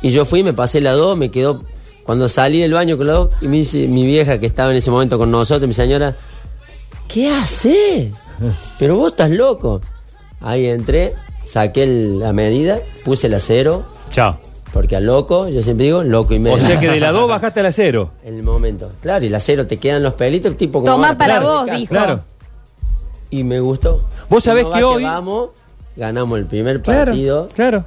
Y 0.00 0.10
yo 0.10 0.24
fui, 0.24 0.42
me 0.42 0.52
pasé 0.54 0.80
la 0.80 0.92
2, 0.92 1.18
me 1.18 1.30
quedó. 1.30 1.64
Cuando 2.04 2.28
salí 2.28 2.60
del 2.60 2.72
baño 2.72 2.96
con 2.96 3.06
la 3.06 3.12
2, 3.12 3.34
y 3.42 3.48
me 3.48 3.58
dice 3.58 3.86
mi 3.86 4.04
vieja 4.06 4.38
que 4.38 4.46
estaba 4.46 4.70
en 4.70 4.76
ese 4.78 4.90
momento 4.90 5.18
con 5.18 5.30
nosotros, 5.30 5.68
mi 5.68 5.74
señora, 5.74 6.16
¿qué 7.08 7.28
haces? 7.30 8.12
Pero 8.78 8.96
vos 8.96 9.10
estás 9.10 9.30
loco. 9.30 9.80
Ahí 10.42 10.66
entré, 10.66 11.14
saqué 11.44 11.82
el- 11.84 12.18
la 12.20 12.32
medida, 12.32 12.78
puse 13.04 13.28
la 13.28 13.40
cero, 13.40 13.84
Chao. 14.10 14.38
porque 14.72 14.96
al 14.96 15.06
loco, 15.06 15.48
yo 15.48 15.62
siempre 15.62 15.86
digo, 15.86 16.02
loco 16.02 16.34
y 16.34 16.38
medio. 16.38 16.56
O 16.56 16.60
sea 16.60 16.78
que 16.80 16.88
de 16.90 17.00
la 17.00 17.12
2 17.12 17.28
bajaste 17.28 17.60
a 17.60 17.62
la 17.64 17.72
0. 17.72 18.10
En 18.24 18.34
el 18.36 18.42
momento. 18.42 18.90
Claro, 19.00 19.24
y 19.24 19.28
la 19.28 19.40
cero 19.40 19.66
te 19.66 19.76
quedan 19.78 20.02
los 20.02 20.14
pelitos, 20.14 20.56
tipo 20.56 20.80
como. 20.80 20.92
Toma 20.92 21.08
ahora, 21.08 21.18
para 21.18 21.38
claro, 21.38 21.52
vos, 21.66 21.70
dijo. 21.76 21.88
Claro. 21.90 22.20
Y 23.30 23.44
me 23.44 23.60
gustó. 23.60 24.06
Vos 24.28 24.44
sabés 24.44 24.64
No 24.64 24.72
que 24.72 24.84
hoy- 24.84 25.02
vamos, 25.04 25.50
ganamos 25.96 26.38
el 26.38 26.46
primer 26.46 26.82
Claro. 26.82 27.06
partido. 27.12 27.48
Claro. 27.54 27.84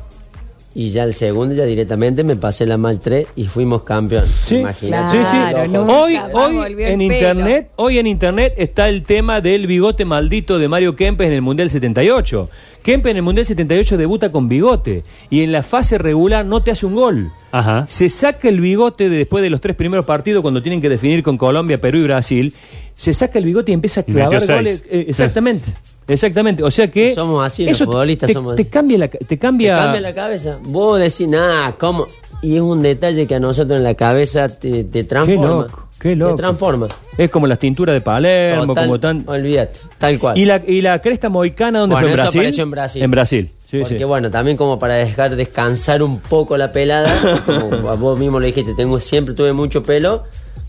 Y 0.77 0.89
ya 0.89 1.05
el 1.05 1.13
segundo, 1.13 1.55
ya 1.55 1.63
directamente 1.63 2.25
me 2.25 2.35
pasé 2.35 2.65
la 2.65 2.77
match 2.77 2.97
3 3.01 3.27
y 3.37 3.45
fuimos 3.45 3.83
campeón. 3.83 4.25
Sí, 4.45 4.57
Imagínate. 4.57 5.17
sí, 5.17 5.31
sí. 5.31 5.37
Hoy, 5.77 6.19
hoy 6.33 6.57
en 6.83 6.99
pelo. 6.99 7.13
internet, 7.13 7.69
hoy 7.77 7.97
en 7.97 8.07
internet 8.07 8.53
está 8.57 8.89
el 8.89 9.03
tema 9.03 9.39
del 9.39 9.67
bigote 9.67 10.03
maldito 10.03 10.59
de 10.59 10.67
Mario 10.67 10.97
Kempes 10.97 11.27
en 11.27 11.33
el 11.33 11.41
Mundial 11.41 11.69
78. 11.69 12.49
Kempes 12.83 13.11
en 13.11 13.17
el 13.17 13.23
Mundial 13.23 13.45
78 13.45 13.95
debuta 13.95 14.33
con 14.33 14.49
bigote 14.49 15.03
y 15.29 15.43
en 15.43 15.53
la 15.53 15.63
fase 15.63 15.97
regular 15.97 16.45
no 16.45 16.61
te 16.61 16.71
hace 16.71 16.85
un 16.85 16.95
gol. 16.95 17.31
Ajá. 17.57 17.85
Se 17.87 18.09
saca 18.09 18.49
el 18.49 18.59
bigote 18.61 19.07
de 19.09 19.17
después 19.17 19.41
de 19.43 19.49
los 19.49 19.61
tres 19.61 19.75
primeros 19.75 20.05
partidos 20.05 20.41
cuando 20.41 20.61
tienen 20.61 20.81
que 20.81 20.89
definir 20.89 21.23
con 21.23 21.37
Colombia, 21.37 21.77
Perú 21.77 21.99
y 21.99 22.03
Brasil. 22.03 22.53
Se 22.95 23.13
saca 23.13 23.39
el 23.39 23.45
bigote 23.45 23.71
y 23.71 23.73
empieza 23.75 24.01
a 24.01 24.03
clavar 24.03 24.45
goles. 24.45 24.83
Eh, 24.89 25.05
exactamente. 25.09 25.71
Exactamente. 26.07 26.63
O 26.63 26.69
sea 26.71 26.87
que 26.89 27.13
Somos 27.15 27.45
así, 27.45 27.65
los 27.65 27.77
futbolistas 27.79 28.27
te, 28.27 28.33
somos 28.33 28.55
te 28.55 28.61
así. 28.63 28.71
cambia 28.71 28.97
la 28.97 29.07
te 29.07 29.17
Te 29.19 29.37
cambia, 29.37 29.75
cambia 29.75 30.01
la 30.01 30.13
cabeza. 30.13 30.57
Vos 30.63 30.99
decís, 30.99 31.27
nada, 31.27 31.71
¿cómo? 31.77 32.07
Y 32.41 32.55
es 32.57 32.61
un 32.61 32.81
detalle 32.81 33.25
que 33.25 33.35
a 33.35 33.39
nosotros 33.39 33.77
en 33.79 33.83
la 33.83 33.95
cabeza 33.95 34.47
te, 34.49 34.83
te 34.83 35.03
transforma. 35.05 35.47
loco, 35.47 35.87
qué 35.99 36.15
loco. 36.15 36.35
Te 36.35 36.41
transforma. 36.41 36.87
es 37.17 37.31
como 37.31 37.47
las 37.47 37.57
tinturas 37.57 37.95
de 37.95 38.01
Palermo, 38.01 38.67
Total, 38.67 38.85
como 38.85 38.99
tan 38.99 39.23
Olvídate, 39.27 39.79
tal 39.97 40.19
cual. 40.19 40.37
y 40.37 40.45
la 40.45 40.61
y 40.67 40.81
la 40.81 40.99
cresta 41.01 41.29
moicana 41.29 41.79
dónde 41.79 41.95
Bueno, 41.95 42.07
fue 42.09 42.13
en 42.13 42.19
eso 42.19 42.23
Brasil? 42.23 42.39
apareció 42.39 42.63
en 42.65 42.71
Brasil. 42.71 43.01
En 43.03 43.11
Brasil. 43.11 43.51
Sí, 43.69 43.79
Porque 43.79 43.97
sí. 43.97 44.03
bueno, 44.03 44.29
también 44.29 44.57
como 44.57 44.77
para 44.77 44.93
dejar 44.95 45.35
descansar 45.35 46.03
un 46.03 46.19
poco 46.19 46.55
la 46.57 46.69
pelada, 46.71 47.41
como 47.45 47.69
vos 47.97 48.19
mismo 48.19 48.39
lo 48.39 48.45
dijiste, 48.45 48.73
tengo 48.75 48.99
siempre 48.99 49.33
tuve 49.33 49.53
mucho 49.53 49.81
pelo, 49.83 50.23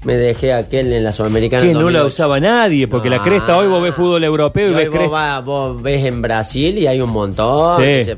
me 0.04 0.14
dejé 0.16 0.52
aquel 0.54 0.92
en 0.92 1.04
la 1.04 1.12
Sudamericana. 1.12 1.62
Que 1.62 1.72
no 1.74 1.90
la 1.90 2.00
2008. 2.00 2.06
usaba 2.08 2.40
nadie, 2.40 2.88
porque 2.88 3.10
la 3.10 3.18
No. 3.18 3.22
cresta 3.24 3.56
hoy 3.58 3.66
vos 3.68 3.82
ves 3.82 3.94
fútbol 3.94 4.24
europeo 4.24 4.68
y, 4.68 4.72
Y 4.72 4.74
ves 4.74 4.88
vos, 4.88 4.96
cresta. 4.98 5.12
va- 5.14 5.40
vos 5.40 5.82
ves 5.82 6.04
en 6.04 6.22
Brasil 6.22 6.78
y 6.78 6.86
hay 6.86 7.00
un 7.00 7.10
montón. 7.10 7.76
Sí. 7.82 7.88
Ese- 7.88 8.16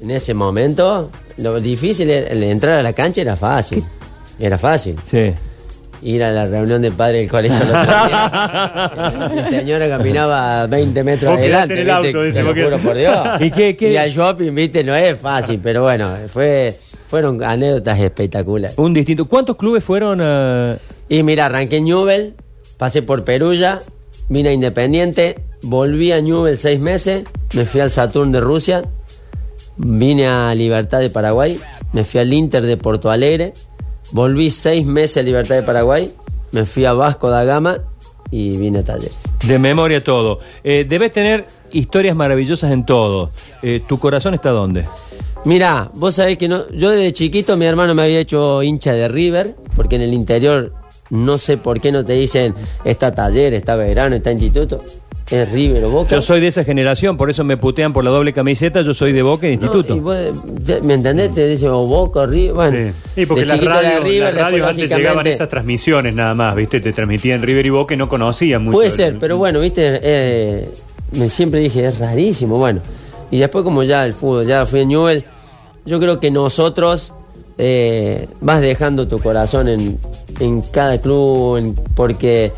en 0.00 0.10
ese 0.10 0.34
momento, 0.34 1.10
lo 1.38 1.60
difícil 1.60 2.10
era 2.10 2.28
el 2.28 2.42
entrar 2.44 2.78
a 2.78 2.82
la 2.82 2.92
cancha 2.92 3.20
era 3.22 3.36
fácil. 3.36 3.82
Era 4.38 4.58
fácil. 4.58 4.96
Sí. 5.04 5.32
Ir 6.04 6.22
a 6.22 6.30
la 6.32 6.44
reunión 6.46 6.82
de 6.82 6.90
padre 6.90 7.18
del 7.18 7.30
colegio. 7.30 7.56
el 7.56 7.68
otro 7.70 7.82
día. 7.82 9.30
Mi 9.34 9.42
señora 9.42 9.88
caminaba 9.88 10.66
20 10.66 11.02
metros 11.02 11.32
Vos 11.32 11.40
adelante. 11.40 11.72
en 11.74 11.80
el 11.80 11.84
¿viste? 11.86 12.06
auto, 12.08 12.22
dice, 12.22 12.32
Te 12.38 12.40
lo 12.42 12.46
vos 12.48 12.54
quedaste- 12.54 12.76
juro 12.78 12.78
por 12.78 12.96
Dios. 12.96 13.28
¿Y 13.40 13.50
qué- 13.50 13.74
qué? 13.76 13.92
Y 13.92 13.96
al 13.96 14.10
shopping, 14.10 14.54
viste, 14.54 14.84
no 14.84 14.94
es 14.94 15.18
fácil, 15.18 15.60
pero 15.62 15.82
bueno, 15.84 16.14
fue, 16.28 16.76
fueron 17.08 17.42
anécdotas 17.42 17.98
espectaculares. 17.98 18.76
Un 18.78 18.92
distinto. 18.92 19.24
¿Cuántos 19.24 19.56
clubes 19.56 19.82
fueron 19.82 20.20
a.? 20.20 20.76
Y 21.08 21.22
mira, 21.22 21.46
arranqué 21.46 21.78
en 21.78 21.86
Newell, 21.86 22.34
pasé 22.76 23.00
por 23.00 23.24
Perulla, 23.24 23.78
vine 24.28 24.50
a 24.50 24.52
Independiente, 24.52 25.38
volví 25.62 26.12
a 26.12 26.20
Newell 26.20 26.58
seis 26.58 26.80
meses, 26.80 27.24
me 27.54 27.64
fui 27.64 27.80
al 27.80 27.90
Saturn 27.90 28.30
de 28.30 28.40
Rusia, 28.40 28.84
vine 29.78 30.26
a 30.26 30.54
Libertad 30.54 31.00
de 31.00 31.08
Paraguay, 31.10 31.58
me 31.94 32.04
fui 32.04 32.20
al 32.20 32.32
Inter 32.32 32.62
de 32.62 32.76
Porto 32.76 33.10
Alegre, 33.10 33.52
volví 34.14 34.48
seis 34.48 34.86
meses 34.86 35.18
a 35.18 35.22
Libertad 35.22 35.56
de 35.56 35.64
Paraguay, 35.64 36.10
me 36.52 36.64
fui 36.64 36.84
a 36.84 36.92
Vasco 36.92 37.28
da 37.28 37.42
Gama 37.42 37.80
y 38.30 38.56
vine 38.56 38.78
a 38.78 38.84
Talleres. 38.84 39.18
De 39.44 39.58
memoria 39.58 40.02
todo. 40.02 40.38
Eh, 40.62 40.86
debes 40.88 41.12
tener 41.12 41.46
historias 41.72 42.14
maravillosas 42.14 42.70
en 42.70 42.86
todo. 42.86 43.32
Eh, 43.60 43.82
¿Tu 43.86 43.98
corazón 43.98 44.32
está 44.32 44.50
dónde? 44.50 44.86
Mira, 45.44 45.90
vos 45.94 46.14
sabés 46.14 46.38
que 46.38 46.46
no, 46.46 46.70
yo 46.70 46.90
desde 46.90 47.12
chiquito 47.12 47.56
mi 47.56 47.66
hermano 47.66 47.94
me 47.94 48.02
había 48.02 48.20
hecho 48.20 48.62
hincha 48.62 48.92
de 48.92 49.08
River, 49.08 49.56
porque 49.74 49.96
en 49.96 50.02
el 50.02 50.14
interior 50.14 50.72
no 51.10 51.36
sé 51.36 51.56
por 51.56 51.80
qué 51.80 51.90
no 51.90 52.04
te 52.04 52.14
dicen 52.14 52.54
está 52.84 53.14
taller, 53.14 53.52
está 53.52 53.74
verano, 53.74 54.14
está 54.14 54.30
instituto, 54.30 54.82
es 55.30 55.50
River 55.52 55.84
o 55.86 55.90
Boca. 55.90 56.14
Yo 56.14 56.20
soy 56.22 56.40
de 56.40 56.48
esa 56.48 56.64
generación, 56.64 57.16
por 57.16 57.30
eso 57.30 57.44
me 57.44 57.56
putean 57.56 57.92
por 57.92 58.04
la 58.04 58.10
doble 58.10 58.32
camiseta. 58.32 58.82
Yo 58.82 58.92
soy 58.92 59.12
de 59.12 59.22
Boca 59.22 59.46
y 59.46 59.56
de 59.56 59.56
No, 59.56 59.74
instituto. 59.74 59.96
y 59.96 60.00
vos, 60.00 60.16
ya- 60.64 60.80
¿Me 60.80 60.94
entendés? 60.94 61.34
Te 61.34 61.46
dicen 61.48 61.70
o 61.70 61.86
Boca, 61.86 62.26
River, 62.26 62.52
bueno. 62.52 62.78
Sí. 63.14 63.22
Y 63.22 63.26
porque 63.26 63.44
River, 63.44 63.60
las 63.60 63.84
después, 63.84 64.34
radios 64.34 64.68
antes 64.70 64.90
llegaban 64.90 65.26
esas 65.26 65.48
transmisiones 65.48 66.14
nada 66.14 66.34
más, 66.34 66.54
¿viste? 66.54 66.80
Te 66.80 66.92
transmitían 66.92 67.40
River 67.42 67.66
y 67.66 67.70
Boca 67.70 67.94
y 67.94 67.96
no 67.96 68.08
conocían 68.08 68.62
mucho. 68.64 68.72
Puede 68.76 68.90
ser, 68.90 69.18
pero 69.18 69.38
bueno, 69.38 69.60
viste, 69.60 69.98
eh, 70.02 70.68
me 71.12 71.28
siempre 71.30 71.60
dije, 71.60 71.86
es 71.86 71.98
rarísimo, 71.98 72.58
bueno. 72.58 72.80
Y 73.30 73.38
después 73.38 73.64
como 73.64 73.82
ya 73.82 74.04
el 74.04 74.12
fútbol, 74.14 74.46
ya 74.46 74.66
fui 74.66 74.80
en 74.82 74.88
Newell, 74.88 75.24
yo 75.86 75.98
creo 76.00 76.20
que 76.20 76.30
nosotros 76.30 77.12
eh, 77.56 78.28
vas 78.40 78.60
dejando 78.60 79.06
tu 79.08 79.20
corazón 79.20 79.68
en, 79.68 79.98
en 80.40 80.60
cada 80.62 80.98
club, 81.00 81.56
en- 81.56 81.74
porque 81.94 82.52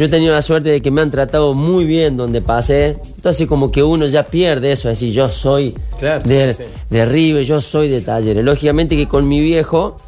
yo 0.00 0.06
he 0.06 0.08
tenido 0.08 0.32
la 0.32 0.40
suerte 0.40 0.70
de 0.70 0.80
que 0.80 0.90
me 0.90 1.02
han 1.02 1.10
tratado 1.10 1.52
muy 1.52 1.84
bien 1.84 2.16
donde 2.16 2.40
pasé, 2.40 2.96
entonces 3.16 3.46
como 3.46 3.70
que 3.70 3.82
uno 3.82 4.06
ya 4.06 4.22
pierde 4.22 4.72
eso, 4.72 4.88
es 4.88 4.98
decir, 4.98 5.12
yo 5.12 5.28
soy 5.28 5.74
Claro, 5.98 6.22
de, 6.26 6.54
sí. 6.54 6.62
de 6.88 7.04
River, 7.04 7.44
yo 7.44 7.60
soy 7.60 7.88
de 7.90 8.00
Talleres. 8.00 8.42
Lógicamente 8.42 8.96
que 8.96 9.06
con 9.06 9.28
mi 9.28 9.42
viejo 9.42 9.98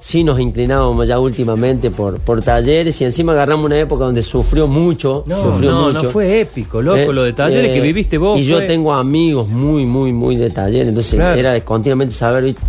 sí 0.00 0.24
nos 0.24 0.40
inclinábamos 0.40 1.06
ya 1.06 1.20
últimamente 1.20 1.92
por, 1.92 2.18
por 2.18 2.42
Talleres 2.42 3.00
y 3.00 3.04
encima 3.04 3.32
agarramos 3.34 3.66
una 3.66 3.78
época 3.78 4.04
donde 4.04 4.24
sufrió 4.24 4.66
mucho, 4.66 5.22
No, 5.28 5.42
sufrió 5.52 5.70
no, 5.70 5.82
mucho. 5.92 6.02
no 6.02 6.08
fue 6.10 6.40
épico, 6.40 6.82
loco, 6.82 6.96
Eh, 6.98 7.12
lo 7.12 7.22
de 7.22 7.32
talleres 7.32 7.70
eh, 7.70 7.74
que 7.74 7.80
viviste 7.80 8.18
vos. 8.18 8.40
Y 8.40 8.44
yo 8.44 8.66
tengo 8.66 8.92
amigos 8.94 9.46
muy, 9.48 9.86
muy, 9.86 10.12
muy 10.12 10.34
de 10.34 10.50
Talleres, 10.50 10.88
entonces 10.88 11.14
Claro. 11.14 11.38
era 11.38 11.60
continuamente 11.60 12.14
saber, 12.16 12.42
¿viste? 12.44 12.60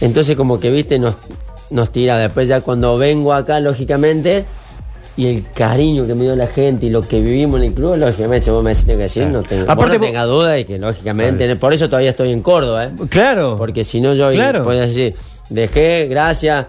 entonces 0.00 0.36
como 0.36 0.58
que, 0.60 0.70
viste, 0.70 0.98
nos, 1.00 1.16
nos 1.70 1.90
tira. 1.90 2.16
Después 2.18 2.46
ya 2.46 2.60
cuando 2.60 2.96
vengo 2.96 3.32
acá, 3.32 3.58
lógicamente, 3.60 4.44
y 5.16 5.26
el 5.26 5.44
cariño 5.52 6.06
que 6.06 6.14
me 6.14 6.22
dio 6.24 6.34
la 6.36 6.46
gente 6.46 6.86
y 6.86 6.90
lo 6.90 7.02
que 7.02 7.20
vivimos 7.20 7.60
en 7.60 7.66
el 7.68 7.74
club, 7.74 7.96
lógicamente, 7.96 8.50
vos 8.50 8.64
me 8.64 8.70
decís 8.70 8.84
que 8.84 8.96
decir, 8.96 9.26
no 9.26 9.42
tengo, 9.42 9.70
Aparte 9.70 9.98
no 9.98 10.04
tenga 10.04 10.24
duda 10.24 10.58
y 10.58 10.64
que 10.64 10.78
lógicamente, 10.78 11.54
por 11.56 11.72
eso 11.72 11.86
todavía 11.88 12.10
estoy 12.10 12.32
en 12.32 12.40
Córdoba, 12.40 12.84
¿eh? 12.86 12.90
Claro. 13.10 13.56
Porque 13.58 13.84
si 13.84 14.00
no, 14.00 14.14
yo 14.14 14.30
Claro. 14.32 14.64
podía 14.64 14.82
decir, 14.82 15.14
dejé, 15.50 16.06
gracias, 16.08 16.66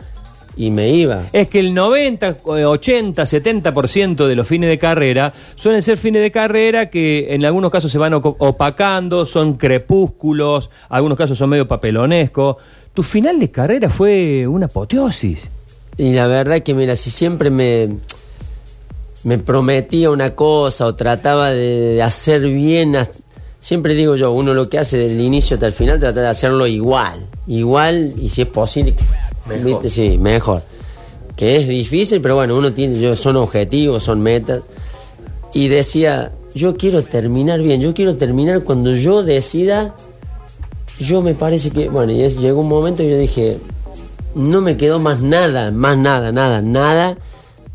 y 0.56 0.70
me 0.70 0.90
iba. 0.90 1.24
Es 1.34 1.48
que 1.48 1.60
el 1.60 1.74
90, 1.74 2.28
eh, 2.58 2.66
80, 2.66 3.24
70% 3.24 4.28
de 4.28 4.36
los 4.36 4.48
fines 4.48 4.70
de 4.70 4.78
carrera 4.78 5.34
suelen 5.56 5.82
ser 5.82 5.98
fines 5.98 6.22
de 6.22 6.32
carrera 6.32 6.90
que 6.90 7.34
en 7.34 7.44
algunos 7.46 7.72
casos 7.72 7.92
se 7.92 7.98
van 7.98 8.14
opacando, 8.14 9.26
son 9.26 9.54
crepúsculos, 9.54 10.70
algunos 10.90 11.18
casos 11.18 11.38
son 11.38 11.50
medio 11.50 11.68
papelonescos. 11.68 12.58
Tu 12.94 13.02
final 13.02 13.40
de 13.40 13.50
carrera 13.50 13.90
fue 13.90 14.46
una 14.48 14.68
apoteosis. 14.68 15.50
Y 15.98 16.14
la 16.14 16.28
verdad 16.28 16.60
que, 16.62 16.74
mira, 16.74 16.96
si 16.96 17.10
siempre 17.10 17.50
me, 17.50 17.90
me 19.24 19.38
prometía 19.38 20.12
una 20.12 20.32
cosa 20.32 20.86
o 20.86 20.96
trataba 20.96 21.52
de, 21.52 22.02
hacer 22.02 22.42
bien, 22.42 22.98
siempre 23.60 23.96
digo 23.96 24.16
yo, 24.16 24.32
uno 24.32 24.54
lo 24.54 24.70
que 24.70 24.80
hace 24.80 24.98
del 24.98 25.20
inicio 25.20 25.56
hasta 25.56 25.68
el 25.68 25.74
final 25.74 26.00
trata 26.00 26.22
de 26.22 26.28
hacerlo 26.28 26.68
igual, 26.68 27.26
igual 27.48 28.14
y 28.18 28.30
si 28.30 28.42
es 28.42 28.48
posible, 28.48 28.96
¿viste? 29.64 29.90
sí, 29.90 30.18
mejor. 30.18 30.62
Que 31.36 31.56
es 31.56 31.68
difícil, 31.68 32.22
pero 32.22 32.36
bueno, 32.36 32.56
uno 32.56 32.74
tiene, 32.74 33.00
yo, 33.00 33.16
son 33.16 33.38
objetivos, 33.38 34.04
son 34.04 34.22
metas. 34.22 34.62
Y 35.52 35.68
decía, 35.68 36.32
yo 36.54 36.78
quiero 36.78 37.02
terminar 37.02 37.60
bien, 37.62 37.82
yo 37.82 37.94
quiero 37.96 38.18
terminar 38.18 38.64
cuando 38.64 38.94
yo 38.94 39.24
decida, 39.24 39.96
yo 41.00 41.22
me 41.24 41.34
parece 41.34 41.72
que, 41.72 41.90
bueno, 41.90 42.12
y 42.12 42.22
es, 42.22 42.40
llegó 42.40 42.62
un 42.62 42.68
momento 42.68 43.02
y 43.02 43.10
yo 43.10 43.18
dije, 43.18 43.58
no 44.36 44.62
me 44.62 44.78
quedó 44.78 45.00
más 45.00 45.22
nada, 45.22 45.72
más 45.72 45.98
nada, 45.98 46.32
nada, 46.32 46.62
nada, 46.62 47.18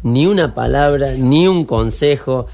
ni 0.03 0.27
una 0.27 0.55
palabra, 0.55 1.13
ni 1.17 1.47
un 1.49 1.65
consejo, 1.65 2.47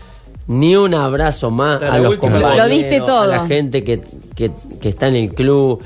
ni 0.47 0.77
un 0.77 0.95
abrazo 0.95 1.51
más 1.51 1.83
Hasta 1.83 1.95
a 1.95 1.99
los 1.99 2.17
compañeros, 2.17 2.57
Lo 2.57 2.69
diste 2.69 3.01
todo. 3.01 3.21
a 3.21 3.27
la 3.27 3.47
gente 3.47 3.83
que, 3.85 4.03
que, 4.35 4.51
que 4.81 4.89
está 4.91 5.09
en 5.09 5.17
el 5.17 5.35
club. 5.35 5.81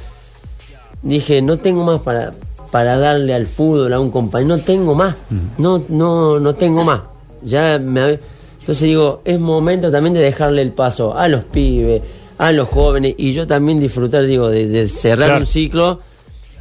Dije, 1.02 1.40
no 1.42 1.56
tengo 1.58 1.84
más 1.84 2.00
para, 2.00 2.32
para 2.72 2.98
darle 2.98 3.34
al 3.34 3.46
fútbol 3.46 3.92
a 3.92 4.00
un 4.00 4.10
compañero, 4.10 4.56
no 4.56 4.62
tengo 4.62 4.94
más, 4.94 5.14
no, 5.56 5.82
no, 5.88 6.40
no 6.40 6.54
tengo 6.54 6.82
más. 6.84 7.02
Ya 7.42 7.78
me, 7.78 8.18
entonces 8.60 8.82
digo, 8.82 9.22
es 9.24 9.38
momento 9.38 9.90
también 9.92 10.14
de 10.14 10.20
dejarle 10.20 10.60
el 10.62 10.72
paso 10.72 11.16
a 11.16 11.28
los 11.28 11.44
pibes, 11.44 12.02
a 12.36 12.50
los 12.50 12.68
jóvenes, 12.68 13.14
y 13.16 13.32
yo 13.32 13.46
también 13.46 13.78
disfrutar, 13.78 14.24
digo, 14.26 14.48
de, 14.48 14.66
de 14.66 14.88
cerrar 14.88 15.26
Claro. 15.28 15.40
un 15.40 15.46
ciclo 15.46 16.00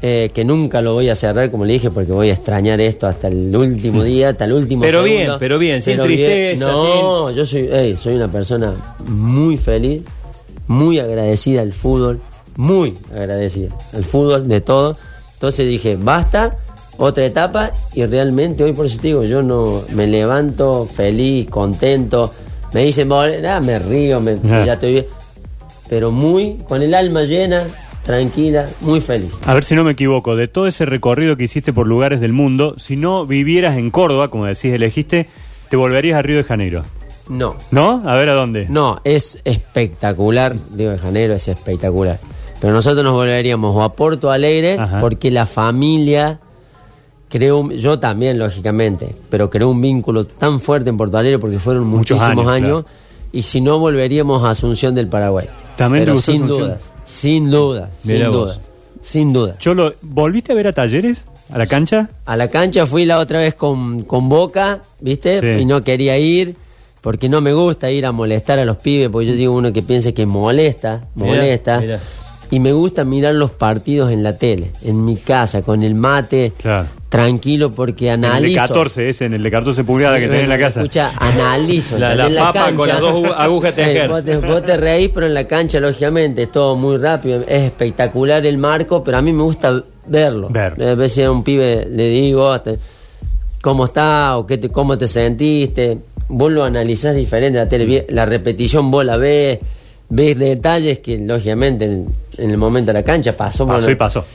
eh, 0.02 0.30
que 0.34 0.46
nunca 0.46 0.82
lo 0.82 0.94
voy 0.94 1.10
a 1.10 1.16
cerrar, 1.16 1.50
como 1.50 1.66
le 1.66 1.74
dije, 1.74 1.90
porque 1.90 2.12
voy 2.12 2.30
a 2.30 2.34
extrañar 2.34 2.80
esto 2.82 3.08
hasta 3.08 3.28
el 3.30 3.56
último 3.56 4.04
día, 4.04 4.30
hasta 4.30 4.46
el 4.46 4.54
último 4.54 4.82
Pero 4.84 5.04
segundo. 5.04 5.18
bien, 5.28 5.32
pero 5.40 5.58
bien, 5.60 5.82
sin 5.82 5.96
bien. 5.98 6.08
tristeza, 6.08 6.72
No, 6.72 7.32
yo 7.32 7.46
soy, 7.46 7.98
soy 7.98 8.16
una 8.16 8.32
persona 8.32 8.74
muy 9.08 9.58
feliz, 9.58 10.04
muy 10.68 11.00
agradecida 11.00 11.62
al 11.62 11.74
fútbol, 11.74 12.20
muy 12.58 12.96
agradecida 13.16 13.70
al 13.94 14.04
fútbol 14.06 14.48
de 14.48 14.62
todo. 14.62 14.98
Entonces 15.34 15.68
dije, 15.68 15.98
basta, 16.00 16.58
otra 16.98 17.26
etapa, 17.26 17.72
y 17.94 18.06
realmente 18.06 18.64
hoy 18.64 18.74
por 18.74 18.86
eso 18.88 19.00
te 19.00 19.08
digo, 19.10 19.24
yo 19.24 19.42
no 19.42 19.82
me 19.94 20.06
levanto 20.08 20.86
feliz, 20.86 21.48
contento. 21.50 22.34
Me 22.74 22.84
dicen, 22.84 23.08
"Vos, 23.10 23.28
ah, 23.48 23.60
me 23.62 23.80
río, 23.80 24.20
me- 24.20 24.38
Ah. 24.52 24.64
ya 24.66 24.74
estoy 24.74 24.92
bien. 24.94 25.06
Pero 25.90 26.12
muy, 26.12 26.58
con 26.68 26.82
el 26.82 26.94
alma 26.94 27.24
llena, 27.24 27.64
tranquila, 28.08 28.65
muy 28.82 29.00
feliz. 29.02 29.32
A 29.46 29.54
ver 29.54 29.63
si 29.63 29.76
no 29.76 29.84
me 29.84 29.91
equivoco, 29.91 30.36
de 30.36 30.48
todo 30.48 30.65
ese 30.65 30.86
recorrido 30.88 31.38
que 31.38 31.43
hiciste 31.43 31.74
por 31.74 31.86
lugares 31.86 32.20
del 32.20 32.34
mundo, 32.34 32.74
si 32.80 32.96
no 32.96 33.28
vivieras 33.28 33.78
en 33.78 33.91
Córdoba, 33.91 34.30
como 34.30 34.46
decís, 34.46 34.74
elegiste, 34.74 35.28
te 35.70 35.78
volverías 35.78 36.17
a 36.17 36.22
Río 36.24 36.38
de 36.38 36.43
Janeiro. 36.43 36.84
No, 37.30 37.56
¿No? 37.72 38.02
A 38.10 38.15
ver 38.15 38.30
a 38.30 38.34
dónde. 38.34 38.67
No, 38.70 39.02
es 39.04 39.39
espectacular. 39.43 40.56
Río 40.76 40.91
de 40.91 40.98
Janeiro 40.98 41.34
es 41.34 41.48
espectacular. 41.50 42.17
Pero 42.62 42.74
nosotros 42.74 43.04
nos 43.04 43.13
volveríamos 43.13 43.76
o 43.76 43.84
a 43.84 43.93
Porto 43.93 44.32
Alegre 44.32 44.78
Ajá. 44.80 45.00
porque 45.00 45.30
la 45.30 45.46
familia 45.46 46.39
creó, 47.30 47.60
un- 47.60 47.72
yo 47.72 48.00
también 48.00 48.39
lógicamente, 48.39 49.13
pero 49.30 49.50
creó 49.50 49.70
un 49.70 49.82
vínculo 49.82 50.26
tan 50.26 50.62
fuerte 50.62 50.89
en 50.89 50.96
Porto 50.98 51.17
Alegre 51.17 51.38
porque 51.38 51.60
fueron 51.60 51.86
Muchos 51.86 52.17
muchísimos 52.17 52.48
años, 52.48 52.65
años. 52.65 52.86
Y 53.34 53.41
si 53.43 53.60
no, 53.60 53.78
volveríamos 53.78 54.43
a 54.46 54.52
Asunción 54.52 54.96
del 54.96 55.08
Paraguay. 55.10 55.48
¿También 55.76 56.06
pero 56.06 56.17
sin 56.17 56.43
Asunción? 56.43 56.67
dudas, 56.70 56.93
sin 57.08 57.46
Mirá 57.46 58.26
sin 58.26 58.32
vos. 58.32 58.34
dudas, 58.46 58.60
sin 59.02 59.34
dudas. 59.34 59.58
Cholo, 59.60 59.93
¿volviste 60.02 60.52
a 60.52 60.56
ver 60.56 60.67
a 60.67 60.74
Talleres? 60.74 61.26
¿A 61.52 61.58
la 61.58 61.65
cancha? 61.65 62.10
A 62.26 62.36
la 62.36 62.50
cancha 62.50 62.86
fui 62.86 63.06
la 63.06 63.20
otra 63.20 63.39
vez 63.39 63.56
con, 63.56 64.04
con 64.04 64.28
Boca, 64.30 64.82
¿viste? 65.00 65.39
Sí. 65.39 65.62
Y 65.62 65.65
no 65.65 65.82
quería 65.82 66.17
ir 66.17 66.56
porque 67.02 67.30
no 67.30 67.39
me 67.39 67.54
gusta 67.54 67.89
ir 67.89 68.06
a 68.06 68.12
molestar 68.12 68.60
a 68.60 68.65
los 68.65 68.78
pibes, 68.78 69.08
porque 69.10 69.28
yo 69.28 69.34
digo 69.34 69.54
uno 69.56 69.72
que 69.72 69.82
piense 69.82 70.13
que 70.13 70.26
molesta, 70.26 71.08
Mirá, 71.15 71.30
molesta. 71.30 71.80
mirá. 71.80 72.00
Y 72.52 72.60
me 72.60 72.72
gusta 72.72 73.04
mirar 73.04 73.36
los 73.36 73.52
partidos 73.52 74.12
en 74.12 74.24
la 74.24 74.38
tele, 74.38 74.72
en 74.84 75.04
mi 75.04 75.18
casa, 75.18 75.62
con 75.62 75.84
el 75.84 75.96
mate, 75.96 76.54
Claro. 76.58 76.88
tranquilo, 77.10 77.72
porque 77.72 78.10
En 78.10 78.24
el 78.24 78.32
analizo. 78.32 78.62
de 78.62 78.68
14, 78.68 79.10
ese, 79.10 79.26
en 79.26 79.34
el 79.34 79.44
de 79.44 79.52
14 79.52 79.84
pulgadas 79.84 80.18
Sí, 80.18 80.22
que 80.24 80.28
tenés 80.28 80.44
en 80.44 80.50
la 80.50 80.58
casa. 80.60 80.82
Escucha, 80.82 81.12
analizo. 81.18 81.98
La- 82.00 82.16
la 82.16 82.30
papa 82.52 82.72
con 82.74 82.88
las 82.88 83.00
dos 83.02 83.14
agu- 83.16 83.34
agujas 83.38 83.76
de 83.76 83.82
Eh, 83.84 83.86
tejer. 83.86 84.10
vos, 84.10 84.24
te, 84.24 84.38
vos 84.38 84.64
te 84.66 84.78
reís, 84.78 85.10
pero 85.14 85.26
en 85.28 85.34
la 85.34 85.46
cancha, 85.48 85.80
lógicamente, 85.80 86.44
es 86.44 86.52
todo 86.52 86.76
muy 86.76 86.98
rápido. 86.98 87.42
Es 87.48 87.64
espectacular 87.64 88.46
el 88.46 88.58
marco, 88.58 89.04
pero 89.04 89.18
a 89.18 89.22
mí 89.22 89.34
me 89.34 89.44
gusta 89.44 89.84
verlo. 90.06 90.50
Ver. 90.50 90.82
A 90.82 90.96
veces 90.96 91.26
a 91.26 91.32
un 91.32 91.44
pibe 91.44 91.86
le 91.90 92.10
digo, 92.10 92.56
cómo 93.62 93.86
está 93.86 94.38
o 94.38 94.46
qué 94.46 94.58
te- 94.58 94.70
cómo 94.70 94.98
te 94.98 95.08
sentiste. 95.08 95.98
Vos 96.30 96.52
lo 96.52 96.64
analizás 96.64 97.16
diferente 97.16 97.58
la 97.60 97.68
tele, 97.70 97.86
vi- 97.86 98.04
la 98.10 98.26
repetición 98.26 98.92
vos 98.92 99.06
la 99.06 99.18
ves, 99.18 99.60
ves 100.10 100.38
detalles 100.38 101.00
que 101.00 101.18
lógicamente 101.18 102.04
en, 102.38 102.50
el 102.50 102.58
momento 102.58 102.88
de 102.88 103.00
la 103.00 103.04
cancha 103.04 103.36
pasó. 103.36 103.65
Pasó 103.65 103.80
bueno, 103.80 103.91
y 103.91 103.95
pasó. 103.95 104.26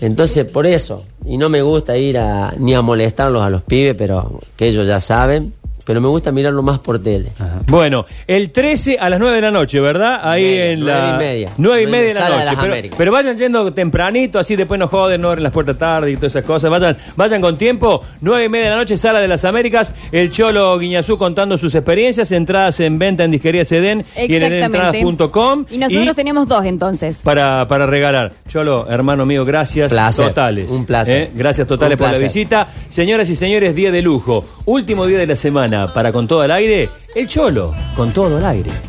Entonces, 0.00 0.44
por 0.44 0.66
eso, 0.66 1.04
y 1.24 1.36
no 1.36 1.48
me 1.48 1.62
gusta 1.62 1.96
ir 1.96 2.18
a, 2.18 2.54
ni 2.56 2.74
a 2.74 2.82
molestarlos 2.82 3.42
a 3.42 3.50
los 3.50 3.62
pibes, 3.62 3.96
pero 3.96 4.40
que 4.56 4.68
ellos 4.68 4.86
ya 4.86 5.00
saben, 5.00 5.54
pero 5.88 6.02
me 6.02 6.08
gusta 6.08 6.30
mirarlo 6.32 6.62
más 6.62 6.80
por 6.80 7.02
tele. 7.02 7.32
Bueno, 7.66 8.04
el 8.26 8.50
13 8.50 8.98
a 9.00 9.08
las 9.08 9.18
9 9.18 9.36
de 9.36 9.40
la 9.40 9.50
noche, 9.50 9.80
¿verdad? 9.80 10.20
Ahí 10.22 10.42
Media, 10.42 10.66
en 10.66 10.84
la. 10.84 10.98
nueve 10.98 11.14
y 11.14 11.18
media. 11.18 11.48
9 11.56 11.82
y 11.82 11.86
media 11.86 12.08
de 12.08 12.14
la 12.14 12.20
Sala 12.20 12.28
de 12.28 12.34
noche. 12.34 12.44
las 12.44 12.54
pero, 12.56 12.72
Américas. 12.74 12.98
pero 12.98 13.12
vayan 13.12 13.38
yendo 13.38 13.72
tempranito, 13.72 14.38
así 14.38 14.54
después 14.54 14.78
no 14.78 14.86
joden, 14.88 15.22
no 15.22 15.28
abren 15.28 15.44
las 15.44 15.52
puertas 15.52 15.78
tarde 15.78 16.10
y 16.10 16.16
todas 16.16 16.32
esas 16.36 16.44
cosas. 16.44 16.68
Vayan, 16.70 16.94
vayan 17.16 17.40
con 17.40 17.56
tiempo. 17.56 18.02
9 18.20 18.44
y 18.44 18.48
media 18.50 18.64
de 18.66 18.70
la 18.72 18.76
noche, 18.76 18.98
Sala 18.98 19.18
de 19.18 19.28
las 19.28 19.46
Américas. 19.46 19.94
El 20.12 20.30
Cholo 20.30 20.78
Guiñazú 20.78 21.16
contando 21.16 21.56
sus 21.56 21.74
experiencias. 21.74 22.30
Entradas 22.32 22.78
en 22.80 22.98
venta 22.98 23.24
en 23.24 23.30
Disquería 23.30 23.64
Sedén 23.64 24.04
y 24.14 24.36
en 24.36 24.42
Exactamente. 24.42 24.98
entradas.com. 24.98 25.64
Y 25.70 25.78
nosotros 25.78 26.14
teníamos 26.14 26.46
dos 26.48 26.66
entonces. 26.66 27.20
para, 27.24 27.66
para 27.66 27.86
regalar. 27.86 28.32
Cholo, 28.46 28.86
hermano 28.90 29.24
mío, 29.24 29.46
gracias 29.46 29.88
Placer, 29.88 30.28
totales. 30.28 30.68
un 30.68 30.84
placer. 30.84 31.22
¿Eh? 31.22 31.30
Gracias 31.34 31.66
totales 31.66 31.96
por 31.96 32.10
la 32.10 32.18
visita. 32.18 32.68
Señoras 32.90 33.30
y 33.30 33.34
señores, 33.36 33.74
día 33.74 33.90
de 33.90 34.02
lujo. 34.02 34.44
Último 34.66 35.06
día 35.06 35.16
de 35.16 35.26
la 35.26 35.36
semana 35.36 35.77
para 35.86 36.12
Con 36.12 36.26
Todo 36.26 36.40
al 36.40 36.50
Aire. 36.50 36.90
El 37.14 37.28
Cholo, 37.28 37.74
con 37.96 38.12
todo 38.12 38.36
al 38.36 38.44
aire. 38.44 38.88